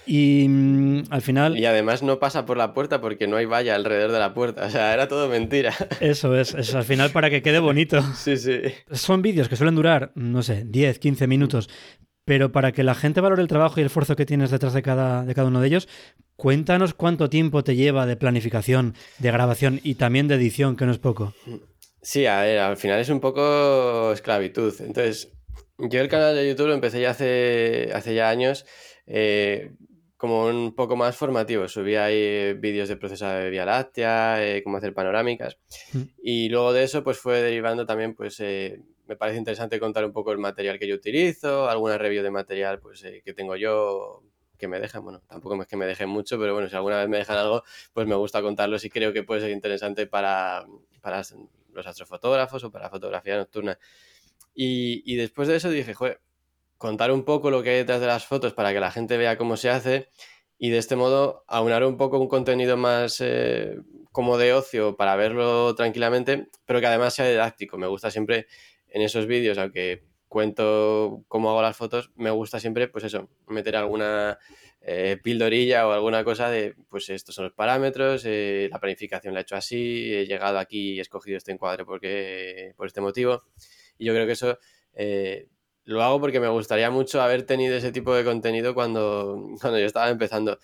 [0.06, 1.58] Y mm, al final.
[1.58, 4.66] Y además no pasa por la puerta porque no hay valla alrededor de la puerta.
[4.66, 5.72] O sea, era todo mentira.
[6.00, 8.02] Eso es, eso al final para que quede bonito.
[8.14, 8.60] Sí, sí.
[8.90, 11.68] Son vídeos que suelen durar, no sé, 10, 15 minutos.
[12.24, 14.82] Pero para que la gente valore el trabajo y el esfuerzo que tienes detrás de
[14.82, 15.88] cada, de cada uno de ellos,
[16.36, 20.92] cuéntanos cuánto tiempo te lleva de planificación, de grabación y también de edición, que no
[20.92, 21.34] es poco.
[22.00, 24.72] Sí, a ver, al final es un poco esclavitud.
[24.80, 25.32] Entonces,
[25.78, 28.66] yo el canal de YouTube lo empecé ya hace, hace ya años.
[29.06, 29.72] Eh,
[30.22, 31.66] como un poco más formativo.
[31.66, 35.58] Subí ahí vídeos de proceso de Vía Láctea, eh, cómo hacer panorámicas.
[35.92, 36.02] Mm.
[36.22, 40.12] Y luego de eso, pues fue derivando también, pues eh, me parece interesante contar un
[40.12, 44.22] poco el material que yo utilizo, alguna review de material pues eh, que tengo yo
[44.56, 47.08] que me dejan, bueno, tampoco es que me dejen mucho, pero bueno, si alguna vez
[47.08, 50.64] me dejan algo, pues me gusta contarlo y creo que puede ser interesante para,
[51.00, 51.22] para
[51.72, 53.76] los astrofotógrafos o para fotografía nocturna.
[54.54, 56.20] Y, y después de eso dije, joder,
[56.82, 59.38] contar un poco lo que hay detrás de las fotos para que la gente vea
[59.38, 60.08] cómo se hace
[60.58, 63.76] y de este modo aunar un poco un contenido más eh,
[64.10, 67.78] como de ocio para verlo tranquilamente, pero que además sea didáctico.
[67.78, 68.48] Me gusta siempre
[68.88, 73.76] en esos vídeos, aunque cuento cómo hago las fotos, me gusta siempre, pues eso, meter
[73.76, 74.36] alguna
[74.80, 79.40] eh, pildorilla o alguna cosa de, pues estos son los parámetros, eh, la planificación la
[79.40, 83.44] he hecho así, he llegado aquí y he escogido este encuadre porque, por este motivo.
[83.98, 84.58] Y yo creo que eso
[84.94, 85.46] eh,
[85.84, 89.86] lo hago porque me gustaría mucho haber tenido ese tipo de contenido cuando, cuando yo
[89.86, 90.58] estaba empezando.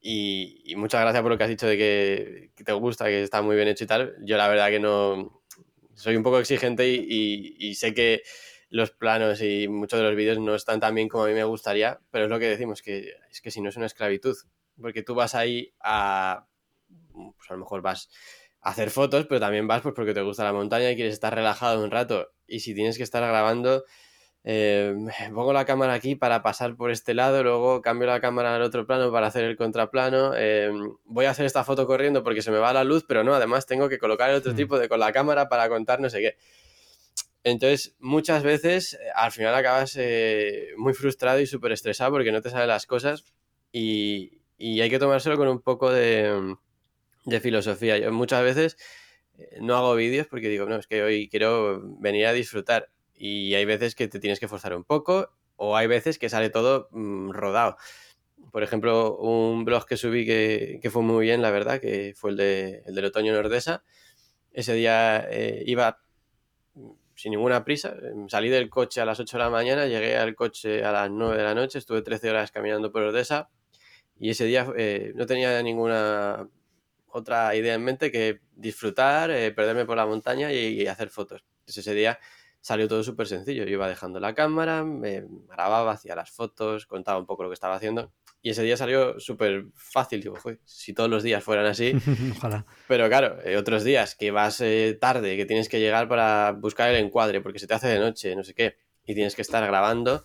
[0.00, 3.56] Y, muchas gracias por lo que has dicho de que, te gusta, que está muy
[3.56, 4.16] bien hecho y tal.
[4.24, 5.42] Yo la verdad que no...
[5.94, 8.22] Soy un poco exigente y sé que
[8.74, 11.44] los planos y muchos de los vídeos no están tan bien como a mí me
[11.44, 14.36] gustaría, pero es lo que decimos, que es que si no es una esclavitud,
[14.82, 16.48] porque tú vas ahí a,
[17.12, 18.10] pues a lo mejor vas
[18.60, 21.32] a hacer fotos, pero también vas pues porque te gusta la montaña y quieres estar
[21.32, 23.84] relajado un rato, y si tienes que estar grabando,
[24.44, 24.94] eh,
[25.34, 28.86] pongo la cámara aquí para pasar por este lado, luego cambio la cámara al otro
[28.86, 30.70] plano para hacer el contraplano, eh,
[31.04, 33.66] voy a hacer esta foto corriendo porque se me va la luz, pero no, además
[33.66, 34.56] tengo que colocar el otro mm.
[34.56, 36.36] tipo de con la cámara para contar no sé qué.
[37.44, 42.40] Entonces, muchas veces eh, al final acabas eh, muy frustrado y súper estresado porque no
[42.40, 43.24] te salen las cosas
[43.70, 46.56] y, hay que tomárselo con un poco de,
[47.42, 47.98] filosofía.
[47.98, 48.76] Yo muchas veces
[49.36, 53.54] eh, no hago vídeos porque digo, no, es que hoy quiero venir a disfrutar y
[53.54, 56.88] hay veces que te tienes que forzar un poco o hay veces que sale todo
[56.92, 57.76] mm, rodado.
[58.52, 62.36] Por ejemplo, un blog que subí que, fue muy bien, la verdad, que fue el,
[62.36, 63.82] de, el del otoño nordesa.
[64.52, 65.28] Ese día
[65.66, 66.04] iba
[67.14, 67.96] sin ninguna prisa.
[68.02, 71.10] Em, salí del coche a las 8 de la mañana, llegué al coche a las
[71.10, 73.50] 9 de la noche, estuve 13 horas caminando por Odessa
[74.18, 76.48] y ese día eh, no tenía ninguna
[77.08, 81.44] otra idea en mente que disfrutar, eh, perderme por la montaña y, hacer fotos.
[81.60, 82.18] Entonces ese día
[82.64, 83.64] salió todo súper sencillo.
[83.64, 87.54] Yo iba dejando la cámara, me grababa, hacía las fotos, contaba un poco lo que
[87.54, 88.10] estaba haciendo
[88.40, 90.22] y ese día salió súper fácil.
[90.22, 91.94] Digo, si todos los días fueran así.
[92.38, 92.64] Ojalá.
[92.88, 96.90] Pero claro, eh, otros días que vas eh, tarde, que tienes que llegar para buscar
[96.90, 99.62] el encuadre porque se te hace de noche, no sé qué, y tienes que estar
[99.66, 100.24] grabando,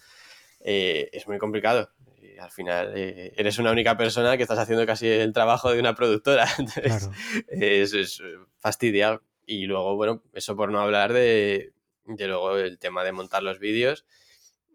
[0.61, 1.91] eh, es muy complicado.
[2.39, 6.47] al final eres una única persona que estás haciendo casi el trabajo de una productora.
[6.57, 7.09] Entonces,
[7.49, 8.23] es, es
[8.59, 9.23] fastidiado.
[9.45, 11.73] Y luego, bueno, eso por no hablar de,
[12.15, 14.05] de luego el tema de montar los vídeos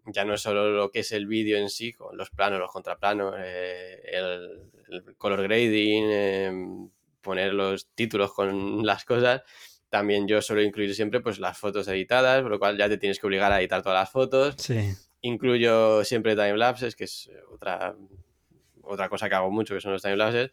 [0.07, 2.71] ya no es solo lo que es el vídeo en sí, con los planos, los
[2.71, 6.89] contraplanos, eh, el, color grading, em,
[7.21, 9.41] poner los títulos con las cosas.
[9.89, 13.19] También yo suelo incluir siempre pues, las fotos editadas, por lo cual ya te tienes
[13.19, 14.55] que obligar a editar todas las fotos.
[15.21, 17.95] Incluyo siempre timelapses, que es otra,
[18.83, 20.51] otra cosa que hago mucho, que son los timelapses.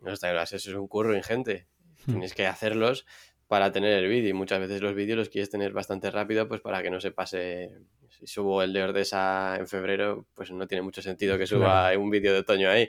[0.00, 1.66] Los timelapses es un curro ingente.
[2.06, 2.12] Hmm.
[2.12, 3.04] Tienes que hacerlos
[3.48, 4.30] para tener el vídeo.
[4.30, 7.10] Y muchas veces los vídeos los quieres tener bastante rápido, pues para que no se
[7.10, 7.70] pase
[8.08, 12.10] si subo el de Ordesa en febrero, pues no tiene mucho sentido que suba un
[12.10, 12.88] vídeo de otoño ahí.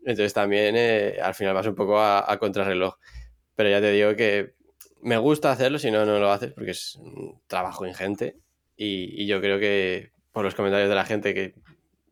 [0.00, 2.96] Entonces también eh, al final vas un poco a, contrarreloj.
[3.54, 4.54] Pero ya te digo que
[5.02, 8.36] me gusta hacerlo, si no, no lo haces, porque es un trabajo ingente.
[8.76, 11.54] Y, yo creo que por los comentarios de la gente que,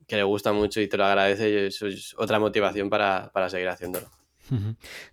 [0.09, 4.11] le gusta mucho y te lo agradece, eso es otra motivación para, para seguir haciéndolo.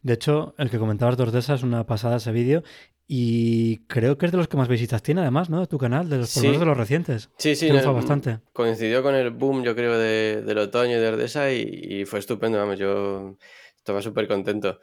[0.02, 2.64] De hecho, el que comentabas de Ordesa es una pasada ese vídeo
[3.08, 5.68] y creo que es de los que más visitas tiene, además, ¿no?
[5.68, 7.30] Tu canal, de los, de los recientes.
[7.38, 7.70] Sí, sí.
[7.70, 8.40] bastante.
[8.52, 12.58] Coincidió con el boom, yo creo, de, del otoño y de Ordesa y, fue estupendo,
[12.58, 13.38] vamos, yo
[13.78, 14.80] estaba súper contento.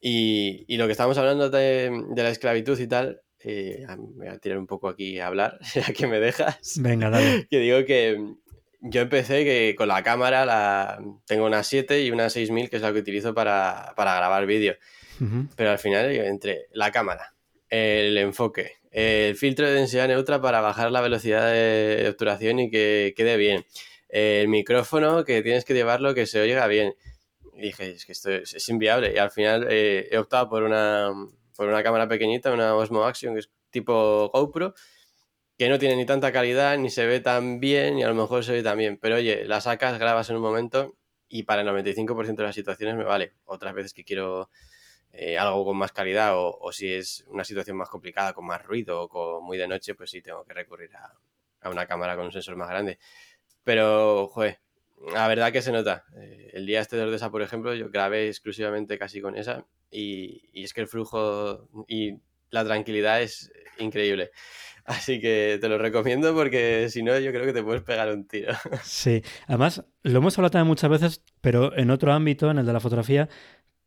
[0.00, 4.28] Y, y, lo que estábamos hablando de, de la esclavitud y tal, eh, me voy
[4.28, 6.80] a tirar un poco aquí a hablar, ya que me dejas.
[6.80, 7.46] Venga, dale.
[7.50, 8.34] que digo que
[8.82, 12.82] yo empecé que con la cámara la, tengo una 7 y una 6000, que es
[12.82, 14.76] la que utilizo para, para grabar vídeo.
[15.54, 17.32] Pero al final, entre la cámara,
[17.68, 23.14] el enfoque, el filtro de densidad neutra para bajar la velocidad de obturación y que
[23.16, 23.64] quede bien,
[24.08, 26.94] el micrófono que tienes que llevarlo que se oiga bien.
[27.54, 29.12] Y dije, es que esto es, inviable.
[29.14, 31.12] Y al final eh, he optado por una,
[31.56, 34.74] por una cámara pequeñita, una Osmo Action, que es tipo GoPro,
[35.62, 38.42] que no tiene ni tanta calidad, ni se ve tan bien, ni a lo mejor
[38.42, 38.98] se ve tan bien.
[39.00, 40.96] Pero oye, la sacas, grabas en un momento
[41.28, 43.34] y para el 95% de las situaciones me vale.
[43.44, 44.50] Otras veces que quiero
[45.12, 49.02] eh, algo con más calidad o, si es una situación más complicada, con más ruido
[49.02, 52.32] o con muy de noche, pues sí tengo que recurrir a, una cámara con un
[52.32, 52.98] sensor más grande.
[53.62, 54.58] Pero, joder,
[55.14, 56.06] la verdad que se nota.
[56.16, 60.60] Eh, el día este de Ordesa, por ejemplo, yo grabé exclusivamente casi con esa y,
[60.60, 62.18] es que el flujo y
[62.50, 64.32] la tranquilidad es increíble.
[64.84, 68.26] Así que te lo recomiendo porque si no, yo creo que te puedes pegar un
[68.26, 68.52] tiro.
[68.82, 72.72] Sí, además lo hemos hablado también muchas veces, pero en otro ámbito, en el de
[72.72, 73.28] la fotografía,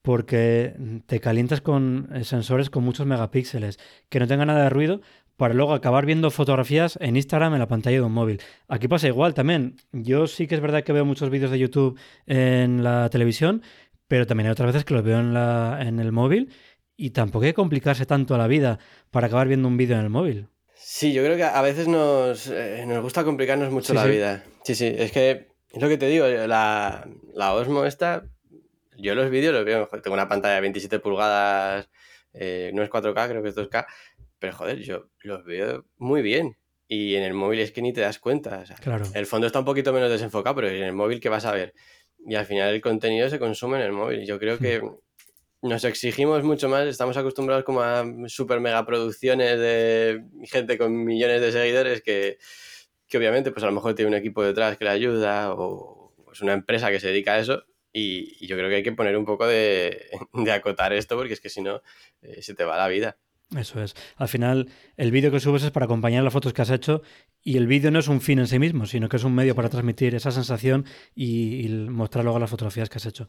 [0.02, 0.76] porque
[1.08, 3.80] te calientas con sensores con muchos megapíxeles,
[4.10, 5.02] que no tengan nada de ruido,
[5.36, 8.42] para luego acabar viendo fotografías en Instagram en la pantalla de un móvil.
[8.68, 9.76] Aquí pasa igual también.
[9.92, 13.62] Yo sí que es verdad que veo muchos vídeos de YouTube en la televisión,
[14.08, 16.52] pero también hay otras veces que los veo en, la, en el móvil
[16.96, 18.80] y tampoco hay que complicarse tanto la vida
[19.12, 20.48] para acabar viendo un vídeo en el móvil.
[20.88, 24.44] Sí, yo creo que a veces nos, eh, nos gusta complicarnos mucho la vida.
[24.64, 28.24] Sí, sí, es que es lo que te digo, la, la Osmo esta,
[28.96, 31.90] yo los vídeos los veo, tengo una pantalla de 27 pulgadas,
[32.34, 33.88] eh, no es 4K, creo que es 2K,
[34.38, 36.56] pero joder, yo los veo muy bien.
[36.88, 38.64] Y en el móvil es que ni te das cuenta.
[38.80, 39.06] claro.
[39.16, 41.74] El fondo está un poquito menos desenfocado, pero en el móvil, ¿qué vas a ver?
[42.28, 44.24] Y al final el contenido se consume en el móvil.
[44.28, 44.84] Yo creo que.
[45.66, 51.42] Nos exigimos mucho más, estamos acostumbrados como a super mega producciones de gente con millones
[51.42, 52.38] de seguidores que,
[53.08, 56.42] que obviamente pues a lo mejor tiene un equipo detrás que le ayuda o es
[56.42, 59.26] una empresa que se dedica a eso y, yo creo que hay que poner un
[59.26, 61.82] poco de, de acotar esto porque es que si no
[62.22, 63.18] eh, se te va la vida.
[63.58, 63.96] Eso es.
[64.18, 67.02] Al final, el vídeo que subes es para acompañar las fotos que has hecho
[67.44, 69.56] y el vídeo no es un fin en sí mismo, sino que es un medio
[69.56, 70.86] para transmitir esa sensación
[71.16, 73.28] y, mostrar luego las fotografías que has hecho.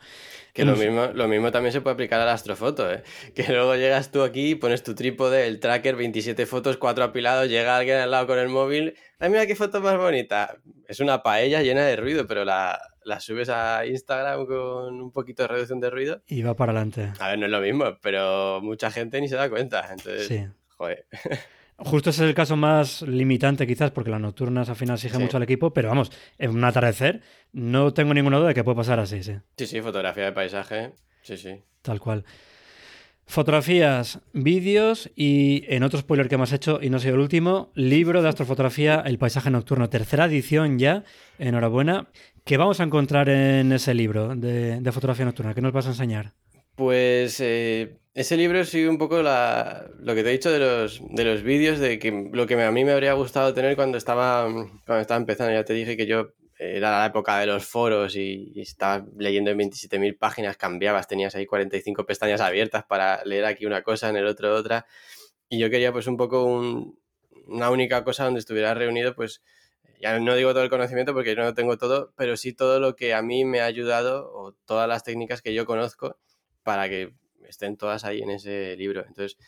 [0.53, 3.03] Que lo mismo, lo mismo también se puede aplicar a la astrofoto, ¿eh?
[3.35, 7.77] Que luego llegas tú aquí, pones tu trípode, el tracker, 27 fotos, 4 apilados, llega
[7.77, 8.95] alguien al lado con el móvil.
[9.19, 10.57] ¡Ay, mira qué foto más bonita!
[10.89, 15.45] Es una paella llena de ruido, pero la, la subes a Instagram con un poquito
[15.45, 16.23] de reducción de ruido.
[16.27, 17.13] Y va para adelante.
[17.21, 19.81] A ver, no es lo mismo, pero mucha gente ni se da cuenta.
[19.89, 20.45] Entonces, sí.
[20.77, 21.07] joder.
[21.79, 25.37] Justo ese es el caso más limitante quizás, porque las nocturnas al final exige mucho
[25.37, 27.21] al equipo, pero vamos, en un atardecer
[27.53, 29.37] no tengo ninguna duda de que puede pasar así, sí.
[29.59, 31.63] Sí, sí, fotografía de paisaje, sí, sí.
[31.83, 32.25] Tal cual.
[33.29, 38.23] Fotografías, vídeos y en otro spoiler que hemos hecho, y no sé el último, libro
[38.23, 41.03] de astrofotografía, El paisaje nocturno, tercera edición ya,
[41.39, 42.09] enhorabuena.
[42.45, 45.55] ¿Qué vamos a encontrar en ese libro de, fotografía nocturna?
[45.55, 46.35] ¿Qué nos vas a enseñar?
[46.77, 51.25] Pues eh, ese libro sigue un poco lo que te he dicho de los, de
[51.25, 54.45] los vídeos, de que lo que a mí me habría gustado tener cuando estaba,
[54.87, 55.53] cuando estaba empezando.
[55.53, 59.59] Ya te dije que yo era la época de los foros y, estaba leyendo en
[59.59, 64.27] 27.000 páginas, cambiabas, tenías ahí 45 pestañas abiertas para leer aquí una cosa, en el
[64.27, 64.87] otro otra.
[65.49, 66.45] Y yo quería pues un poco
[67.47, 69.43] una única cosa donde estuviera reunido pues
[70.01, 72.97] ya no digo todo el conocimiento porque yo no tengo todo, pero sí todo lo
[72.97, 76.19] que a mí me ha ayudado o todas las técnicas que yo conozco
[76.63, 77.15] para que
[77.49, 79.05] estén todas ahí en ese libro.
[79.07, 79.39] Entonces,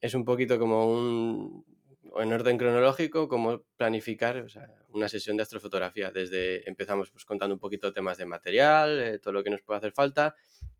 [0.00, 1.64] es un poquito como un,
[2.16, 4.46] en orden cronológico, como planificar
[4.96, 6.10] una sesión de astrofotografía.
[6.10, 9.78] Desde empezamos pues, contando un poquito temas de material, eh, todo lo que nos puede
[9.78, 10.34] hacer falta,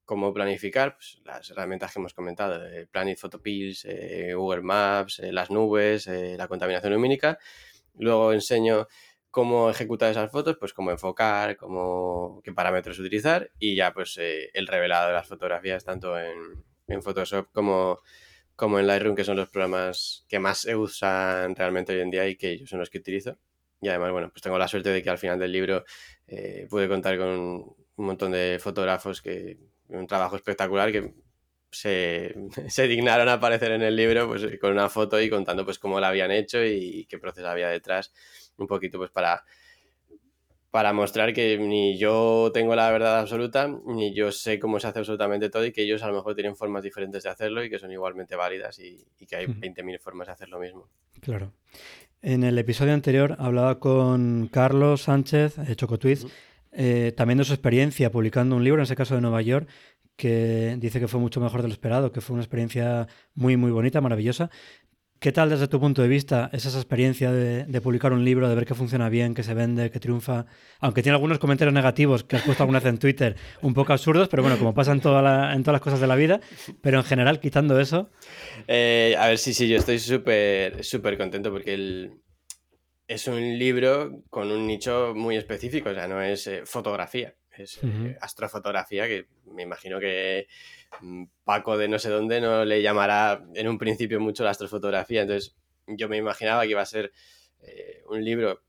[0.05, 5.51] cómo planificar pues, las herramientas que hemos comentado, eh, Planet Photopills, eh, Google Maps, las
[5.51, 7.39] nubes, la contaminación lumínica
[7.99, 8.87] Luego enseño
[9.31, 14.51] cómo ejecutar esas fotos, pues cómo enfocar, cómo, qué parámetros utilizar y ya pues eh,
[14.55, 18.01] el revelado de las fotografías tanto en, Photoshop como,
[18.55, 22.29] como en Lightroom, que son los programas que más se usan realmente hoy en día
[22.29, 23.39] y que ellos son los que utilizo.
[23.81, 25.85] Y además, bueno, pues tengo la suerte de que al final del libro
[26.27, 29.59] eh, pude contar con un montón de fotógrafos que
[29.89, 31.15] un trabajo espectacular que
[31.71, 32.35] se,
[32.69, 36.01] se, dignaron a aparecer en el libro pues, con una foto y contando pues cómo
[36.01, 38.13] la habían hecho y qué proceso había detrás,
[38.57, 39.45] un poquito pues para,
[40.77, 44.99] para mostrar que ni yo tengo la verdad absoluta, ni yo sé cómo se hace
[44.99, 47.79] absolutamente todo y que ellos a lo mejor tienen formas diferentes de hacerlo y que
[47.79, 50.91] son igualmente válidas y, que hay 20.000 formas de hacer lo mismo.
[51.23, 51.55] Claro.
[52.23, 56.29] En el episodio anterior hablaba con Carlos Sánchez, de Chocotwist,
[56.73, 59.69] eh, también de su experiencia publicando un libro, en ese caso de Nueva York,
[60.17, 63.71] que dice que fue mucho mejor de lo esperado, que fue una experiencia muy, muy
[63.71, 64.51] bonita, maravillosa.
[65.19, 68.55] ¿Qué tal desde tu punto de vista es esa experiencia de, publicar un libro, de
[68.55, 70.45] ver que funciona bien, que se vende, que triunfa?
[70.79, 74.29] Aunque tiene algunos comentarios negativos que has puesto alguna vez en Twitter, un poco absurdos,
[74.29, 76.41] pero bueno, como pasa en, toda en todas las cosas de la vida,
[76.83, 78.11] pero en general, quitando eso.
[78.69, 82.11] Eh, a ver, sí, sí, yo estoy súper, súper contento porque
[83.09, 87.81] es un libro con un nicho muy específico, o sea, no es eh, fotografía es
[87.83, 90.47] eh, astrofotografía, que me imagino que
[91.01, 95.23] mm, Paco de no sé dónde no le llamará en un principio mucho la astrofotografía.
[95.23, 97.13] Entonces yo me imaginaba que iba a ser
[97.63, 98.63] eh, un libro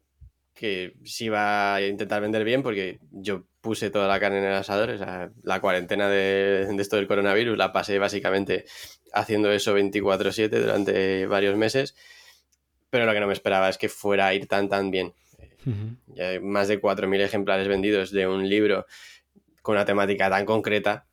[0.54, 4.54] que sí iba a intentar vender bien porque yo puse toda la carne en el
[4.54, 4.90] asador.
[4.90, 8.66] O sea, la cuarentena de, esto del coronavirus la pasé básicamente
[9.14, 11.96] haciendo eso 24/7 durante varios meses.
[12.90, 15.14] Pero lo que no me esperaba es que fuera a ir tan tan bien
[16.20, 18.86] hay más de 4.000 ejemplares vendidos de un libro
[19.62, 21.08] con una temática tan concreta.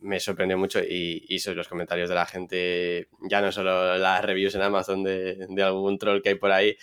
[0.00, 4.54] Me sorprendió mucho y, y los comentarios de la gente, ya no solo las reviews
[4.54, 6.76] en Amazon de, algún troll que hay por ahí,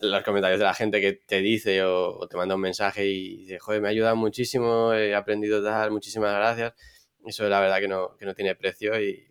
[0.00, 3.58] los comentarios de la gente que te dice o, te manda un mensaje y dice,
[3.58, 6.74] joder, me ha ayudado muchísimo, he aprendido tal, muchísimas gracias.
[7.24, 9.26] Eso la verdad que no, que no tiene precio y,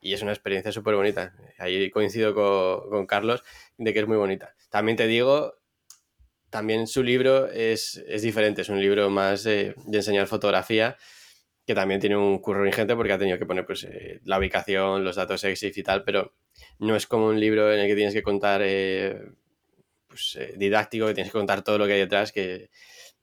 [0.00, 1.34] es una experiencia súper bonita.
[1.58, 3.44] Ahí coincido con, Carlos
[3.76, 4.54] de que es muy bonita.
[4.70, 5.59] También te digo,
[6.50, 10.96] también su libro es, diferente, es un libro más de, enseñar fotografía
[11.66, 15.04] que también tiene un curro ingente porque ha tenido que poner pues, eh, la ubicación,
[15.04, 16.34] los datos EXIF y tal, pero
[16.80, 19.22] no es como un libro en el que tienes que contar eh,
[20.08, 22.70] pues, eh, didáctico, que tienes que contar todo lo que hay detrás, que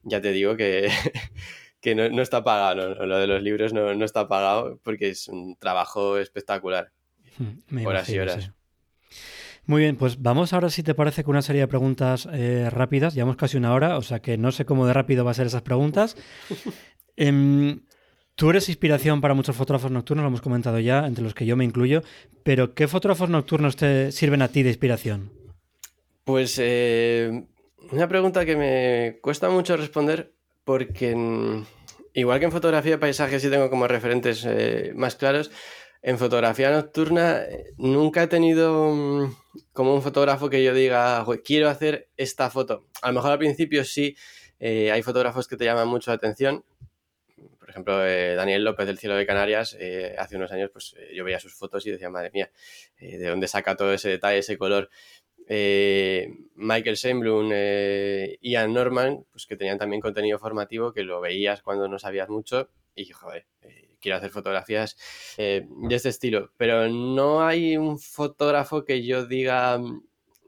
[0.03, 0.89] ya te digo que,
[1.82, 6.17] que no, está pagado, lo de los libros no, está pagado porque es un trabajo
[6.17, 6.93] espectacular.
[7.38, 8.51] Hmm, horas y horas.
[9.68, 13.13] Muy bien, pues vamos ahora si te parece con una serie de preguntas eh, rápidas.
[13.13, 15.47] Llevamos casi una hora, o sea que no sé cómo de rápido va a ser
[15.47, 16.15] esas preguntas.
[17.20, 17.82] Em,
[18.36, 21.57] tú eres inspiración para muchos fotógrafos nocturnos, lo hemos comentado ya, entre los que yo
[21.57, 22.03] me incluyo,
[22.43, 25.32] pero ¿qué fotógrafos nocturnos te sirven a ti de inspiración?
[26.24, 27.47] Pues eh,
[27.91, 31.65] una pregunta que me cuesta mucho responder porque
[32.13, 35.49] igual que en fotografía de paisaje sí tengo como referentes eh, más claros,
[36.08, 39.36] en fotografía nocturna eh, nunca he tenido mm,
[39.74, 42.86] como un fotógrafo que yo diga, quiero hacer esta foto.
[43.01, 44.16] A lo mejor al principio sí,
[44.60, 46.64] hay fotógrafos que te llaman mucho la atención.
[47.60, 49.78] Por ejemplo, Daniel López del Cielo de Canarias,
[50.18, 52.49] hace unos años pues yo veía sus fotos y decía, madre mía,
[52.99, 54.89] ¿de dónde saca todo ese detalle, ese color?
[55.49, 56.97] Eh, Michael
[57.53, 62.28] eh, Ian Norman, pues que tenían también contenido formativo que lo veías cuando no sabías
[62.28, 64.97] mucho y joder, eh, quiero hacer fotografías
[65.38, 69.80] de este estilo, pero no hay un fotógrafo que yo diga,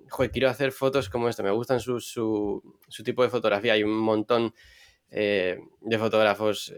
[0.09, 3.97] joder, quiero hacer fotos como esto, me gustan su, su, tipo de fotografía, hay un
[3.97, 4.53] montón
[5.09, 6.73] de fotógrafos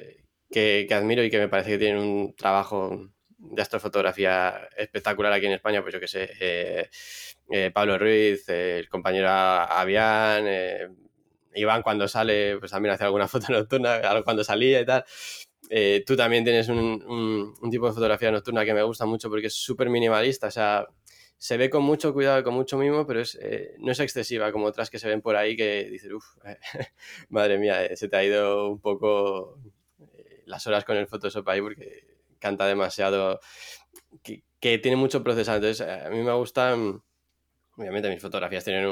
[0.49, 3.11] que, que admiro y que me parece que tienen un trabajo
[3.41, 6.89] de astrofotografía espectacular aquí en España, pues yo que sé, eh,
[7.49, 10.87] eh, Pablo Ruiz, el compañero Avián, eh,
[11.55, 15.03] Iván cuando sale, pues también hace alguna foto nocturna, cuando salía y tal.
[16.05, 19.89] Tú también tienes un, tipo de fotografía nocturna que me gusta mucho porque es súper
[19.89, 20.87] minimalista, o sea,
[21.37, 23.39] se ve con mucho cuidado y con mucho mimo, pero es,
[23.79, 26.25] no es excesiva como otras que se ven por ahí que dices, uff,
[27.29, 29.59] madre mía, se te ha ido un poco
[30.45, 32.05] las horas con el Photoshop ahí porque
[32.39, 33.39] canta demasiado,
[34.23, 34.43] que,
[34.79, 35.57] tiene mucho procesado.
[35.57, 37.01] Entonces, a mí me gustan,
[37.77, 38.87] obviamente mis fotografías tienen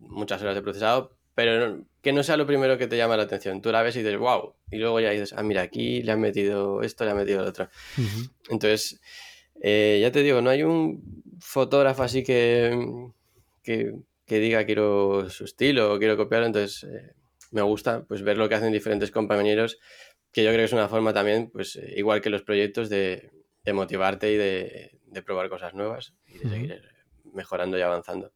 [0.00, 3.60] muchas horas de procesado, pero que no sea lo primero que te llama la atención.
[3.60, 6.20] Tú la ves y dices, wow, y luego ya dices, ah, mira, aquí le han
[6.20, 7.68] metido esto, le han metido lo otro.
[8.48, 9.00] Entonces,
[9.60, 13.10] eh, ya te digo, no hay un fotógrafo así que,
[13.62, 13.94] que,
[14.26, 17.14] diga quiero su estilo o quiero copiarlo, entonces eh,
[17.50, 19.78] me gusta pues ver lo que hacen diferentes compañeros
[20.34, 23.30] que yo creo que es una forma también, pues eh, igual que los proyectos, de,
[23.72, 26.82] motivarte y de, probar cosas nuevas y de seguir
[27.32, 28.32] mejorando y avanzando.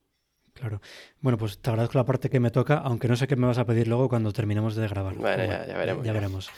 [0.58, 0.80] Claro.
[1.20, 3.58] Bueno, pues te agradezco la parte que me toca, aunque no sé qué me vas
[3.58, 5.14] a pedir luego cuando terminemos de grabar.
[5.14, 6.04] Bueno, ya, veremos.
[6.04, 6.50] Ya, veremos.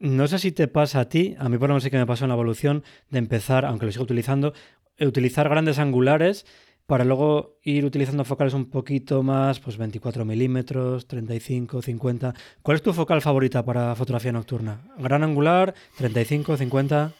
[0.00, 2.06] No sé si te pasa a ti, a mí por lo menos sí que me
[2.06, 4.54] pasó en la evolución de empezar, aunque lo sigo utilizando,
[5.00, 6.46] utilizar grandes angulares
[6.86, 12.34] para luego ir utilizando focales un poquito más, pues 24 milímetros, 35, 50.
[12.62, 14.80] ¿Cuál es tu focal favorita para fotografía nocturna?
[14.98, 17.12] ¿Gran angular, 35, 50?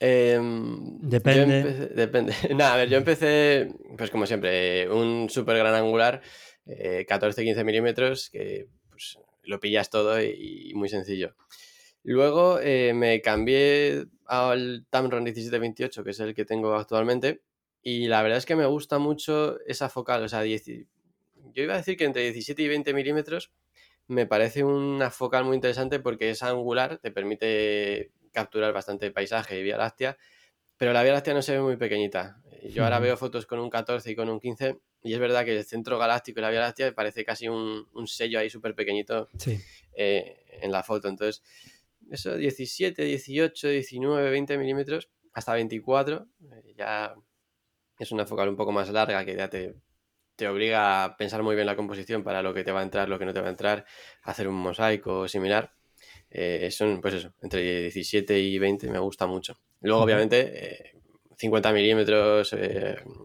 [0.00, 1.88] Depende.
[1.94, 2.32] depende.
[2.54, 6.22] Nada, a ver, yo empecé, pues como siempre, un súper gran angular,
[6.66, 11.34] 14-15 eh, milímetros, que pues, lo pillas todo y, muy sencillo.
[12.04, 17.42] Luego eh, me cambié al Tamron 1728, que es el que tengo actualmente,
[17.82, 21.78] y la verdad es que me gusta mucho esa focal, o sea, yo iba a
[21.78, 23.52] decir que entre 17 y 20 milímetros
[24.06, 29.62] me parece una focal muy interesante porque es angular, te permite capturar bastante paisaje y
[29.62, 30.16] Vía Láctea,
[30.76, 32.40] pero la Vía Láctea no se ve muy pequeñita.
[32.70, 35.56] Yo ahora veo fotos con un 14 y con un 15 y es verdad que
[35.56, 39.28] el centro galáctico y la Vía Láctea parece casi un, sello ahí súper pequeñito
[39.94, 41.08] eh, en la foto.
[41.08, 41.42] Entonces,
[42.10, 47.14] eso 17, 18, 19, 20 milímetros, hasta 24, eh, ya
[47.98, 49.74] es una focal un poco más larga que ya te,
[50.36, 53.08] te obliga a pensar muy bien la composición para lo que te va a entrar,
[53.08, 53.84] lo que no te va a entrar,
[54.22, 55.74] hacer un mosaico similar.
[56.30, 59.58] Eh, son, pues eso, entre 17 y 20 me gusta mucho.
[59.80, 60.92] Luego, obviamente,
[61.36, 62.48] 50 eh, milímetros,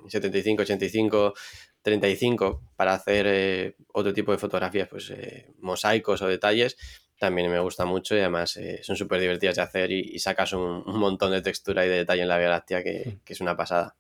[0.08, 1.34] 75, 85,
[1.82, 5.14] 35 para hacer eh, otro tipo de fotografías, pues
[5.60, 6.78] mosaicos o detalles,
[7.20, 11.32] también me gusta mucho y además son súper divertidas de hacer y, sacas un, montón
[11.32, 13.96] de textura y de detalle en la Vía Láctea que es una pasada.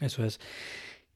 [0.00, 0.40] Eso es.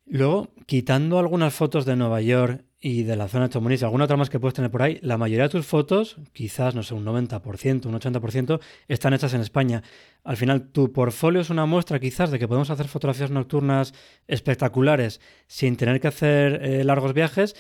[0.07, 4.17] Luego, quitando algunas fotos de Nueva York y de la zona de Chamonix, alguna otra
[4.17, 7.05] más que puedes tener por ahí, la mayoría de tus fotos, quizás, no sé, un
[7.05, 9.83] 90%, un 80%, están hechas en España.
[10.25, 13.93] Al final, tu portfolio es una muestra quizás de que podemos hacer fotografías nocturnas
[14.27, 17.55] espectaculares sin tener que hacer eh, largos viajes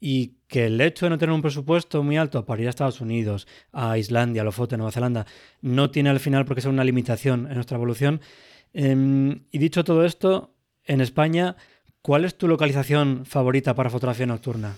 [0.00, 3.00] y que el hecho de no tener un presupuesto muy alto para ir a Estados
[3.00, 5.26] Unidos, a Islandia, a Lofoten, Nueva Zelanda,
[5.62, 8.20] no tiene al final porque sea una limitación en nuestra evolución
[8.74, 10.52] Em, y dicho todo esto,
[10.84, 11.56] en España,
[12.04, 14.76] ¿cuál es tu localización favorita para fotografía nocturna?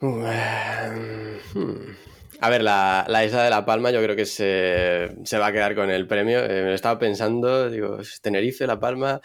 [0.00, 1.96] Em, hmm.
[2.40, 5.90] A ver, la, isla de La Palma yo creo que se, va a quedar con
[5.90, 6.44] el premio.
[6.44, 9.20] Eh, me lo estaba pensando, digo, Tenerife, La Palma.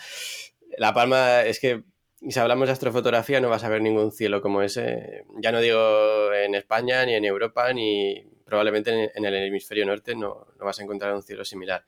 [0.77, 1.83] La Palma es que
[2.27, 5.23] si hablamos de astrofotografía no vas a ver ningún cielo como ese.
[5.39, 10.47] Ya no digo en España, ni en Europa, ni probablemente en, el hemisferio norte no,
[10.57, 11.85] no vas a encontrar un cielo similar.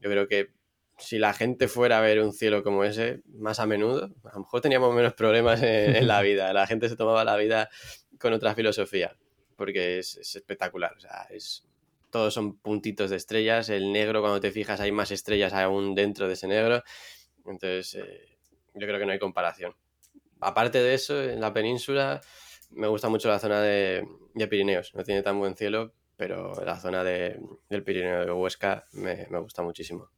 [0.00, 0.57] Yo creo que
[0.98, 4.40] si la gente fuera a ver un cielo como ese más a menudo, a lo
[4.40, 6.52] mejor teníamos menos problemas en la vida.
[6.52, 7.70] La gente se tomaba la vida
[8.18, 9.16] con otra filosofía
[9.58, 10.94] porque es, espectacular.
[10.96, 11.66] O sea, es,
[12.10, 13.68] todos son puntitos de estrellas.
[13.68, 16.82] El negro, cuando te fijas, hay más estrellas aún dentro de ese negro.
[17.44, 18.38] Entonces, eh,
[18.74, 19.74] yo creo que no hay comparación.
[20.40, 22.20] Aparte de eso, en la península
[22.70, 24.06] me gusta mucho la zona de,
[24.48, 24.94] Pirineos.
[24.94, 29.62] No tiene tan buen cielo, pero la zona de, del Pirineo de Huesca me, gusta
[29.62, 30.10] muchísimo.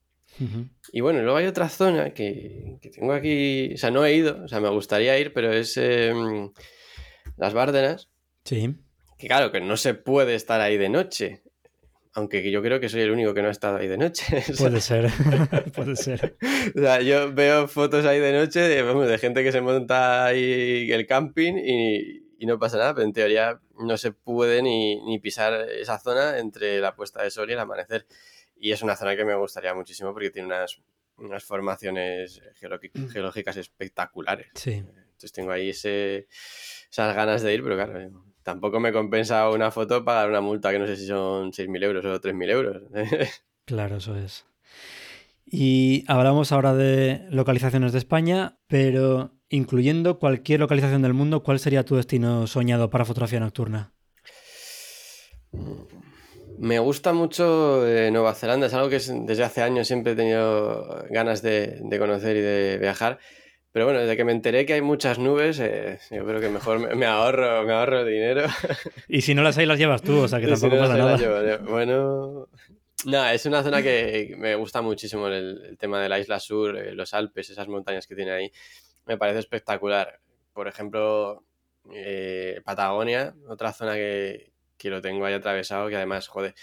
[0.93, 4.49] Y bueno, luego hay otra zona que, tengo aquí, o sea, no he ido, o
[4.49, 6.51] sea, me gustaría ir, pero es em,
[7.37, 8.09] las Bárdenas.
[8.45, 8.75] Sí
[9.21, 11.43] que claro, que no se puede estar ahí de noche.
[12.15, 14.43] Aunque yo creo que soy el único que no ha estado ahí de noche.
[14.59, 15.11] Puede ser,
[15.77, 16.37] puede ser.
[16.75, 21.07] O sea, yo veo fotos ahí de noche de, gente que se monta ahí el
[21.07, 26.39] camping y, no pasa nada, pero en teoría no se puede ni, pisar esa zona
[26.39, 28.07] entre la puesta de sol y el amanecer.
[28.61, 30.81] Y es una zona que me gustaría muchísimo porque tiene unas,
[31.17, 34.49] unas formaciones geológicas espectaculares.
[34.55, 34.73] Sí.
[34.73, 36.29] Entonces tengo ahí ese,
[36.91, 38.11] esas ganas de ir, pero claro,
[38.43, 42.05] tampoco me compensa una foto pagar una multa que no sé si son 6.000 euros
[42.05, 42.83] o 3.000 euros.
[43.65, 44.45] claro, eso es.
[45.47, 51.85] Y hablamos ahora de localizaciones de España, pero incluyendo cualquier localización del mundo, ¿cuál sería
[51.85, 53.93] tu destino soñado para fotografía nocturna?
[56.61, 61.05] Me gusta mucho eh, Nueva Zelanda, es algo que desde hace años siempre he tenido
[61.11, 63.19] ganas de conocer y de viajar.
[63.73, 66.97] Pero bueno, desde que me enteré que hay muchas nubes, eh, yo creo que mejor
[66.97, 68.47] me, ahorro, me ahorro dinero.
[69.09, 71.59] Y si no las hay, las llevas tú, o sea que tampoco pasa nada.
[71.59, 72.49] bueno,
[73.05, 76.95] no, es una zona que me gusta muchísimo el, tema de la isla sur, eh,
[76.95, 78.53] los Alpes, esas montañas que tiene ahí.
[79.07, 80.19] Me parece espectacular.
[80.53, 81.45] Por ejemplo,
[81.95, 84.51] eh, Patagonia, otra zona que,
[84.81, 86.55] que lo tengo ahí atravesado, que además, joder,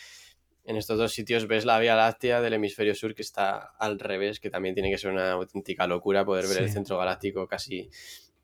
[0.65, 4.39] en estos dos sitios ves la Vía Láctea del hemisferio sur que está al revés,
[4.39, 7.89] que también tiene que ser una auténtica locura poder ver el centro galáctico casi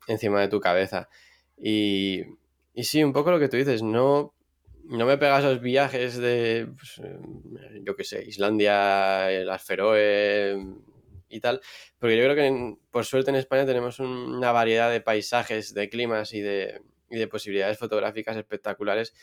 [0.06, 1.08] encima de tu cabeza.
[1.58, 2.22] Y,
[2.72, 4.32] y, sí, un poco lo que tú dices, no,
[4.84, 7.00] no me pega esos viajes de, pues,
[7.82, 10.56] yo qué sé, Islandia, las Feroe
[11.28, 11.60] y tal,
[11.98, 16.32] porque yo creo que por suerte en España tenemos una variedad de paisajes, de climas
[16.32, 19.14] y de, y de posibilidades fotográficas espectaculares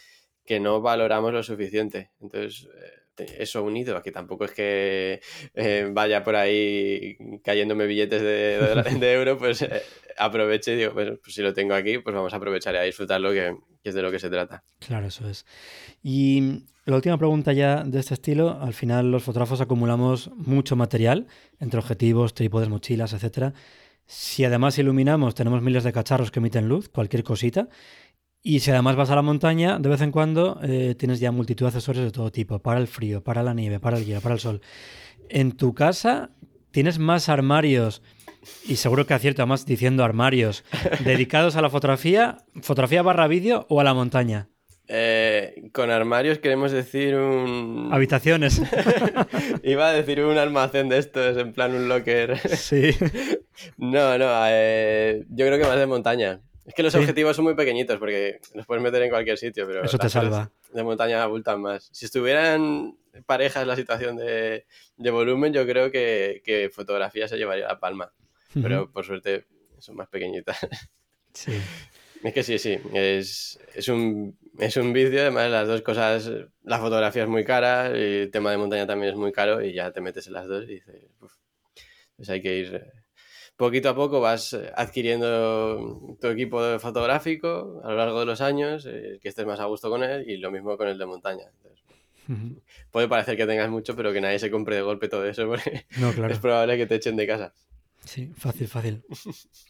[0.45, 2.11] que no valoramos lo suficiente.
[2.19, 5.21] Entonces, eh, eso unido a que tampoco es que
[5.53, 9.81] eh, vaya por ahí cayéndome billetes de, de, euro, pues eh,
[10.17, 12.81] aproveche y digo, pues, pues, si lo tengo aquí, pues vamos a aprovechar y a
[12.81, 14.63] disfrutarlo, que, que es de lo que se trata.
[14.79, 15.45] Claro, eso es.
[16.03, 21.27] Y la última pregunta ya de este estilo, al final los fotógrafos acumulamos mucho material,
[21.59, 23.53] entre objetivos, trípodes, mochilas, etcétera.
[24.07, 27.69] Si además iluminamos, tenemos miles de cacharros que emiten luz, cualquier cosita,
[28.43, 31.65] y si además vas a la montaña, de vez en cuando eh, tienes ya multitud
[31.65, 34.35] de accesorios de todo tipo, para el frío, para la nieve, para el hielo, para
[34.35, 34.61] el sol.
[35.29, 36.31] En tu casa
[36.71, 38.01] tienes más armarios,
[38.67, 40.63] y seguro que acierto además diciendo armarios,
[41.05, 44.47] dedicados a la fotografía, fotografía barra vídeo o a la montaña.
[44.93, 47.89] Eh, con armarios queremos decir un...
[47.93, 48.61] Habitaciones.
[49.63, 52.37] Iba a decir un almacén de estos, en plan un locker.
[52.57, 52.89] Sí.
[53.77, 56.41] no, no, eh, yo creo que más de montaña.
[56.71, 59.83] Es que los objetivos son muy pequeñitos porque los puedes meter en cualquier sitio, pero
[59.83, 60.49] eso te salva.
[60.71, 61.89] De montaña abultan más.
[61.91, 64.65] Si estuvieran parejas la situación de,
[64.97, 68.13] volumen, yo creo que, fotografía se llevaría la palma.
[68.53, 69.47] Pero por suerte
[69.79, 70.57] son más pequeñitas.
[71.33, 71.53] Sí.
[72.23, 72.77] Es que sí, sí.
[72.93, 73.57] Es,
[73.87, 75.21] un, es un vicio.
[75.21, 76.29] Además, las dos cosas.
[76.61, 79.71] La fotografía es muy cara, y el tema de montaña también es muy caro, y
[79.73, 80.93] ya te metes en las dos y dices.
[82.17, 82.91] pues hay que ir
[83.61, 88.87] poquito a poco vas eh, adquiriendo tu equipo fotográfico a lo largo de los años,
[88.87, 91.45] eh, que estés más a gusto con él y lo mismo con el de montaña.
[92.91, 95.85] Puede parecer que tengas mucho, pero que nadie se compre de golpe todo eso porque
[96.29, 97.53] es probable que te echen de casa.
[98.03, 99.03] Sí, fácil, fácil.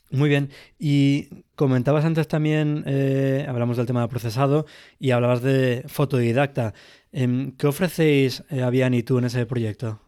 [0.10, 0.52] Muy bien.
[0.80, 4.66] Y comentabas antes también, eh, hablamos del tema del procesado
[5.00, 6.74] y hablabas de fotodidacta.
[7.12, 10.00] Em, ¿Qué ofrecéis, Avian y tú, en ese proyecto?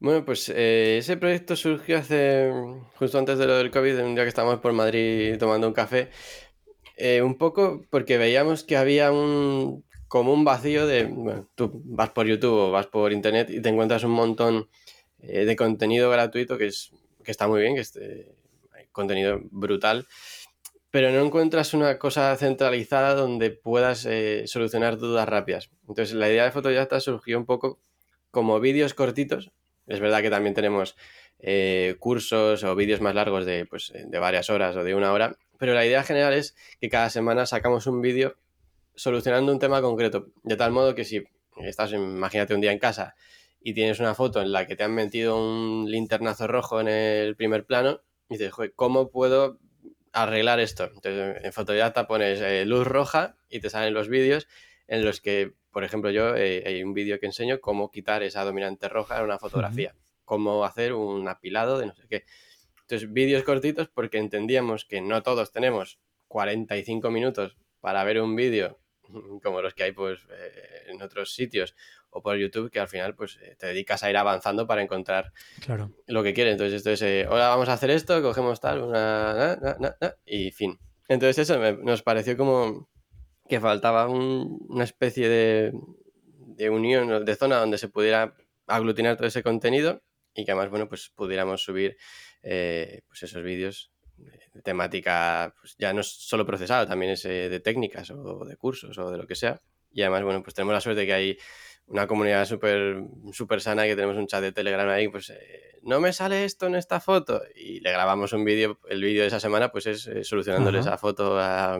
[0.00, 2.50] Bueno, pues eh, ese proyecto surgió hace
[2.96, 6.10] justo antes de lo del COVID, un día que estábamos por Madrid tomando un café,
[6.96, 12.10] eh, un poco porque veíamos que había un como un vacío de, bueno, tú vas
[12.10, 14.68] por YouTube o vas por Internet y te encuentras un montón
[15.20, 16.92] eh, de contenido gratuito que, es,
[17.24, 17.98] que está muy bien, que es
[18.92, 20.06] contenido brutal,
[20.90, 24.06] pero no encuentras una cosa centralizada donde puedas
[24.46, 25.70] solucionar dudas rápidas.
[25.88, 27.80] Entonces la idea de Fotoyata surgió un poco
[28.30, 29.50] como vídeos cortitos.
[29.86, 30.96] Es verdad que también tenemos
[31.38, 35.36] eh, cursos o vídeos más largos de, pues, de varias horas o de una hora,
[35.58, 38.36] pero la idea general es que cada semana sacamos un vídeo
[38.94, 41.24] solucionando un tema concreto, de tal modo que si
[41.62, 43.14] estás, imagínate un día en casa
[43.60, 47.34] y tienes una foto en la que te han metido un linternazo rojo en el
[47.36, 49.58] primer plano, y dices, ¿cómo puedo
[50.12, 50.84] arreglar esto?
[50.84, 54.48] Entonces, en Fotodata pones eh, luz roja y te salen los vídeos
[54.86, 58.44] en los que, por ejemplo, yo eh, hay un vídeo que enseño cómo quitar esa
[58.44, 59.94] dominante roja en una fotografía,
[60.24, 62.24] cómo hacer un apilado de no sé qué.
[62.82, 65.98] Entonces, vídeos cortitos porque entendíamos que no todos tenemos
[66.28, 68.78] 45 minutos para ver un vídeo
[69.42, 71.74] como los que hay pues eh, en otros sitios
[72.10, 75.32] o por YouTube que al final pues eh, te dedicas a ir avanzando para encontrar
[75.60, 75.92] claro.
[76.06, 76.52] lo que quieres.
[76.52, 79.58] Entonces esto es, eh, hola, vamos a hacer esto, cogemos tal, una...
[80.24, 80.78] y fin.
[81.08, 82.88] Entonces eso nos pareció como
[83.48, 85.72] que faltaba una especie de,
[86.56, 88.34] de unión, de zona donde se pudiera
[88.66, 90.02] aglutinar todo ese contenido
[90.34, 91.96] y que además, bueno, pues pudiéramos subir
[92.42, 98.44] pues esos vídeos de temática, pues ya no solo procesado, también es de técnicas o
[98.44, 99.60] de cursos o de lo que sea.
[99.90, 101.38] Y además, bueno, pues tenemos la suerte de que hay
[101.86, 106.00] una comunidad súper super sana que tenemos un chat de Telegram ahí, pues eh, no
[106.00, 109.40] me sale esto en esta foto y le grabamos un vídeo, el vídeo de esa
[109.40, 111.78] semana pues es eh, solucionándole esa foto a,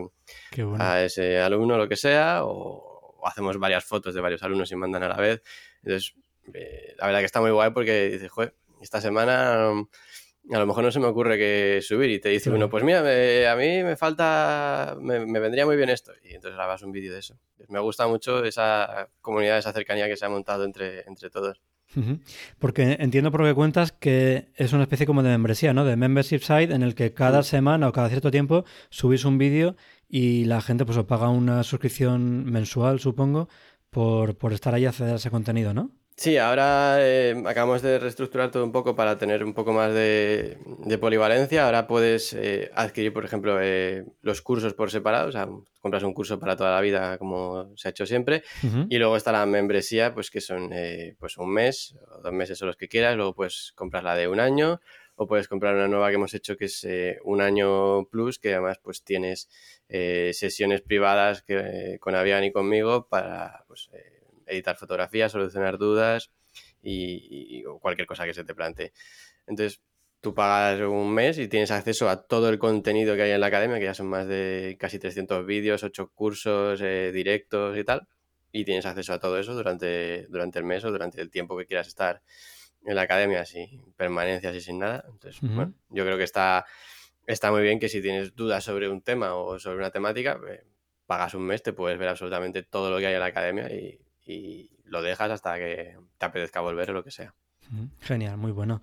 [0.79, 2.93] a, ese alumno lo que sea o,
[3.25, 5.41] hacemos varias fotos de varios alumnos y mandan a la vez.
[5.83, 6.13] Entonces,
[6.53, 9.71] eh, la verdad que está muy guay porque dices, joder, esta semana
[10.51, 12.99] a lo mejor no se me ocurre que subir y te dice uno, pues mira,
[12.99, 16.11] a mí me falta, me, vendría muy bien esto.
[16.23, 17.37] Y entonces grabas un vídeo de eso.
[17.69, 21.61] Me gusta mucho esa comunidad, esa cercanía que se ha montado entre, entre todos.
[22.59, 25.85] Porque entiendo por lo que cuentas que es una especie como de membresía, ¿no?
[25.85, 29.75] De membership site en el que cada semana o cada cierto tiempo subís un vídeo
[30.09, 33.47] y la gente pues os paga una suscripción mensual, supongo,
[33.89, 35.91] por, por estar ahí y acceder a ese contenido, ¿no?
[36.17, 40.57] Sí, ahora eh, acabamos de reestructurar todo un poco para tener un poco más de,
[41.01, 41.65] polivalencia.
[41.65, 45.27] Ahora puedes eh, adquirir, por ejemplo, eh, los cursos por separado.
[45.27, 45.49] O sea,
[45.81, 48.43] compras un curso para toda la vida, como se ha hecho siempre.
[48.89, 50.71] Y luego está la membresía, pues que son
[51.19, 53.17] pues un mes o dos meses o los que quieras.
[53.17, 54.79] Luego puedes comprar la de un año
[55.17, 56.87] o puedes comprar una nueva que hemos hecho que es
[57.25, 59.49] un año plus, que además pues tienes
[59.89, 63.89] sesiones privadas que, con Avian y conmigo para pues,
[64.45, 66.31] editar fotografías, solucionar dudas
[66.81, 68.93] y, cualquier cosa que se te plantee.
[69.47, 69.81] Entonces,
[70.21, 73.47] tú pagas un mes y tienes acceso a todo el contenido que hay en la
[73.47, 78.07] academia, que ya son más de casi 300 vídeos, 8 cursos, eh, directos y tal.
[78.51, 81.65] Y tienes acceso a todo eso durante, durante el mes o durante el tiempo que
[81.65, 82.21] quieras estar
[82.85, 85.03] en la academia, sin permanencias y sin nada.
[85.11, 86.65] Entonces, bueno, yo creo que está,
[87.27, 90.63] está muy bien que si tienes dudas sobre un tema o sobre una temática, eh,
[91.05, 93.99] pagas un mes, te puedes ver absolutamente todo lo que hay en la academia y,
[94.25, 97.33] y lo dejas hasta que te apetezca volver o lo que sea.
[98.01, 98.81] Genial, muy bueno.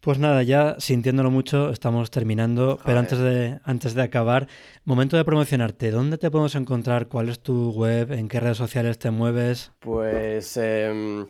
[0.00, 4.46] Pues nada, ya sintiéndolo mucho, estamos terminando, pero antes de, antes de acabar,
[4.84, 5.90] momento de promocionarte.
[5.90, 7.08] ¿Dónde te podemos encontrar?
[7.08, 8.12] ¿Cuál es tu web?
[8.12, 9.72] ¿En qué redes sociales te mueves?
[9.80, 11.26] Pues, em,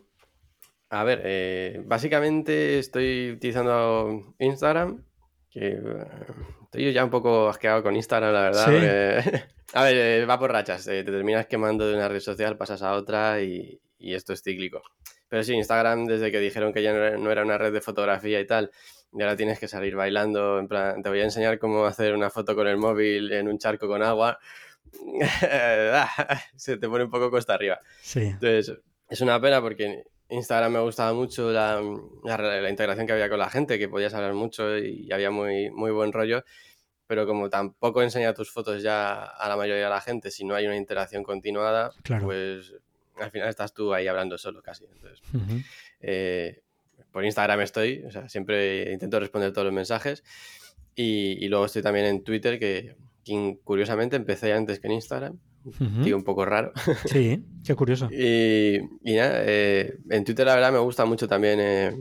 [0.91, 5.05] a ver, eh, básicamente estoy utilizando Instagram,
[5.51, 6.07] que eh,
[6.65, 9.49] estoy ya un poco asqueado con Instagram, la verdad.
[9.75, 10.87] A ver, eh, va por rachas.
[10.87, 14.83] Eh, te terminas quemando de una red social, pasas a otra y, esto es cíclico.
[15.29, 18.47] Pero sí, Instagram, desde que dijeron que ya no era, una red de fotografía y
[18.47, 18.71] tal,
[19.13, 20.61] y ahora tienes que salir bailando.
[20.61, 23.59] En plan, te voy a enseñar cómo hacer una foto con el móvil en un
[23.59, 24.39] charco con agua.
[26.57, 27.81] Se te pone un poco costa arriba.
[28.01, 28.21] Sí.
[28.21, 28.79] Entonces,
[29.09, 31.83] es una pena porque Instagram me gustaba mucho la,
[32.23, 35.91] la, integración que había con la gente, que podías hablar mucho y había muy, muy
[35.91, 36.45] buen rollo
[37.07, 40.55] pero como tampoco enseña tus fotos ya a la mayoría de la gente, si no
[40.55, 42.75] hay una interacción continuada, pues
[43.17, 44.85] al final estás tú ahí hablando solo casi.
[44.85, 45.21] Entonces,
[46.01, 46.63] eh,
[47.11, 50.25] por Instagram estoy, o sea, siempre intento responder todos los mensajes.
[50.97, 52.97] Y, luego estoy también en Twitter, que,
[53.65, 55.39] curiosamente empecé antes que en Instagram.
[56.03, 56.73] Digo, un poco raro.
[57.07, 58.09] Sí, qué curioso.
[58.13, 61.97] y, nada, eh, en Twitter la verdad me gusta mucho también eh,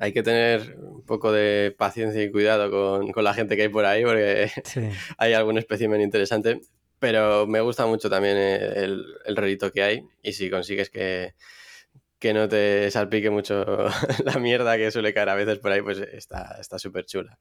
[0.00, 2.70] hay que tener un poco de paciencia y cuidado
[3.12, 4.50] con, la gente que hay por ahí, porque
[5.18, 6.62] hay algún espécimen interesante.
[6.98, 10.02] Pero me gusta mucho también el, el que hay.
[10.22, 11.34] Y si consigues que,
[12.32, 13.64] no te salpique mucho
[14.24, 17.38] la mierda que suele caer a veces por ahí, pues está súper chula.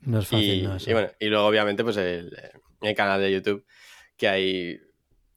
[0.00, 2.36] No es fácil, y, no y, bueno, y luego obviamente pues el,
[2.96, 3.64] canal de YouTube,
[4.16, 4.80] que hay...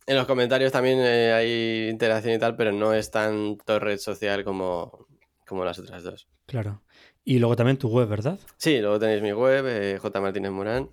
[0.08, 4.44] En los comentarios también eh, hay interacción y tal, pero no es tanto red social
[4.44, 5.08] como,
[5.46, 6.28] como las otras dos.
[6.46, 6.82] Claro.
[7.24, 8.40] Y luego también tu web, ¿verdad?
[8.58, 10.22] Sí, luego tenéis mi web, eh, J.
[10.22, 10.90] Martínez Morán.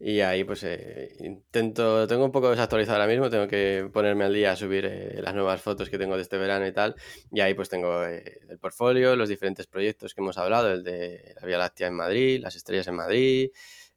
[0.00, 4.34] Y ahí pues eh, intento, tengo un poco desactualizado ahora mismo, tengo que ponerme al
[4.34, 6.96] día a subir eh, las nuevas fotos que tengo de este verano y tal.
[7.32, 11.34] Y ahí pues tengo eh, el portfolio, los diferentes proyectos que hemos hablado, el de
[11.40, 13.50] la Vía Láctea en Madrid, las estrellas en Madrid,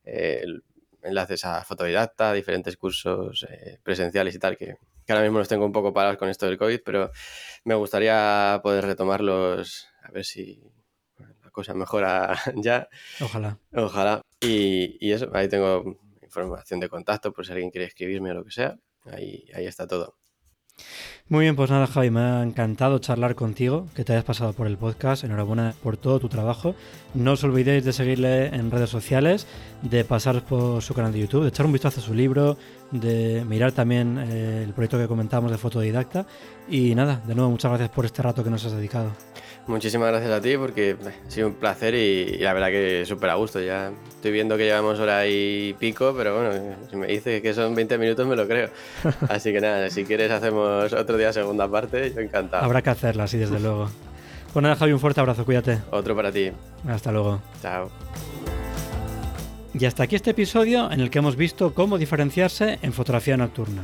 [0.04, 0.64] el-
[1.08, 3.48] enlaces a fotodidacta, diferentes cursos
[3.84, 4.76] presenciales y tal, que,
[5.06, 7.12] que ahora mismo los tengo un poco parados con esto del COVID, pero
[7.64, 10.62] me gustaría poder retomarlos, a ver si
[11.18, 12.90] la cosa mejora ya.
[13.22, 13.58] Ojalá.
[13.74, 14.22] Ojalá.
[14.42, 18.44] Y, y eso, ahí tengo información de contacto por si alguien quiere escribirme o lo
[18.44, 18.78] que sea.
[19.06, 20.18] Ahí, ahí está todo.
[21.30, 24.66] Muy bien, pues nada, Javi, me ha encantado charlar contigo, que te hayas pasado por
[24.66, 25.26] el podcast.
[25.26, 26.74] Enhorabuena por todo tu trabajo.
[27.14, 29.46] No os olvidéis de seguirle en redes sociales,
[29.82, 32.58] de pasar por su canal de YouTube, de echar un vistazo a su libro,
[32.92, 36.26] de mirar también eh, el proyecto que comentamos de fotodidacta.
[36.70, 39.12] Y nada, de nuevo, muchas gracias por este rato que nos has dedicado.
[39.68, 40.96] Muchísimas gracias a ti porque eh,
[41.28, 43.60] ha sido un placer y, y la verdad que súper a gusto.
[43.60, 47.76] Ya estoy viendo que llevamos hora y pico, pero bueno, si me dices que son
[47.76, 48.70] 20 minutos me lo creo.
[49.30, 52.64] Así que nada, si quieres hacemos otro día segunda parte, yo encantado.
[52.64, 53.90] Habrá que hacerla, sí, desde luego.
[54.54, 55.80] Pues nada, Javi, un fuerte abrazo, cuídate.
[55.92, 56.52] Otro para ti.
[56.88, 57.42] Hasta luego.
[57.62, 57.92] Chao.
[59.74, 63.84] Y hasta aquí este episodio en el que hemos visto cómo diferenciarse en fotografía nocturna.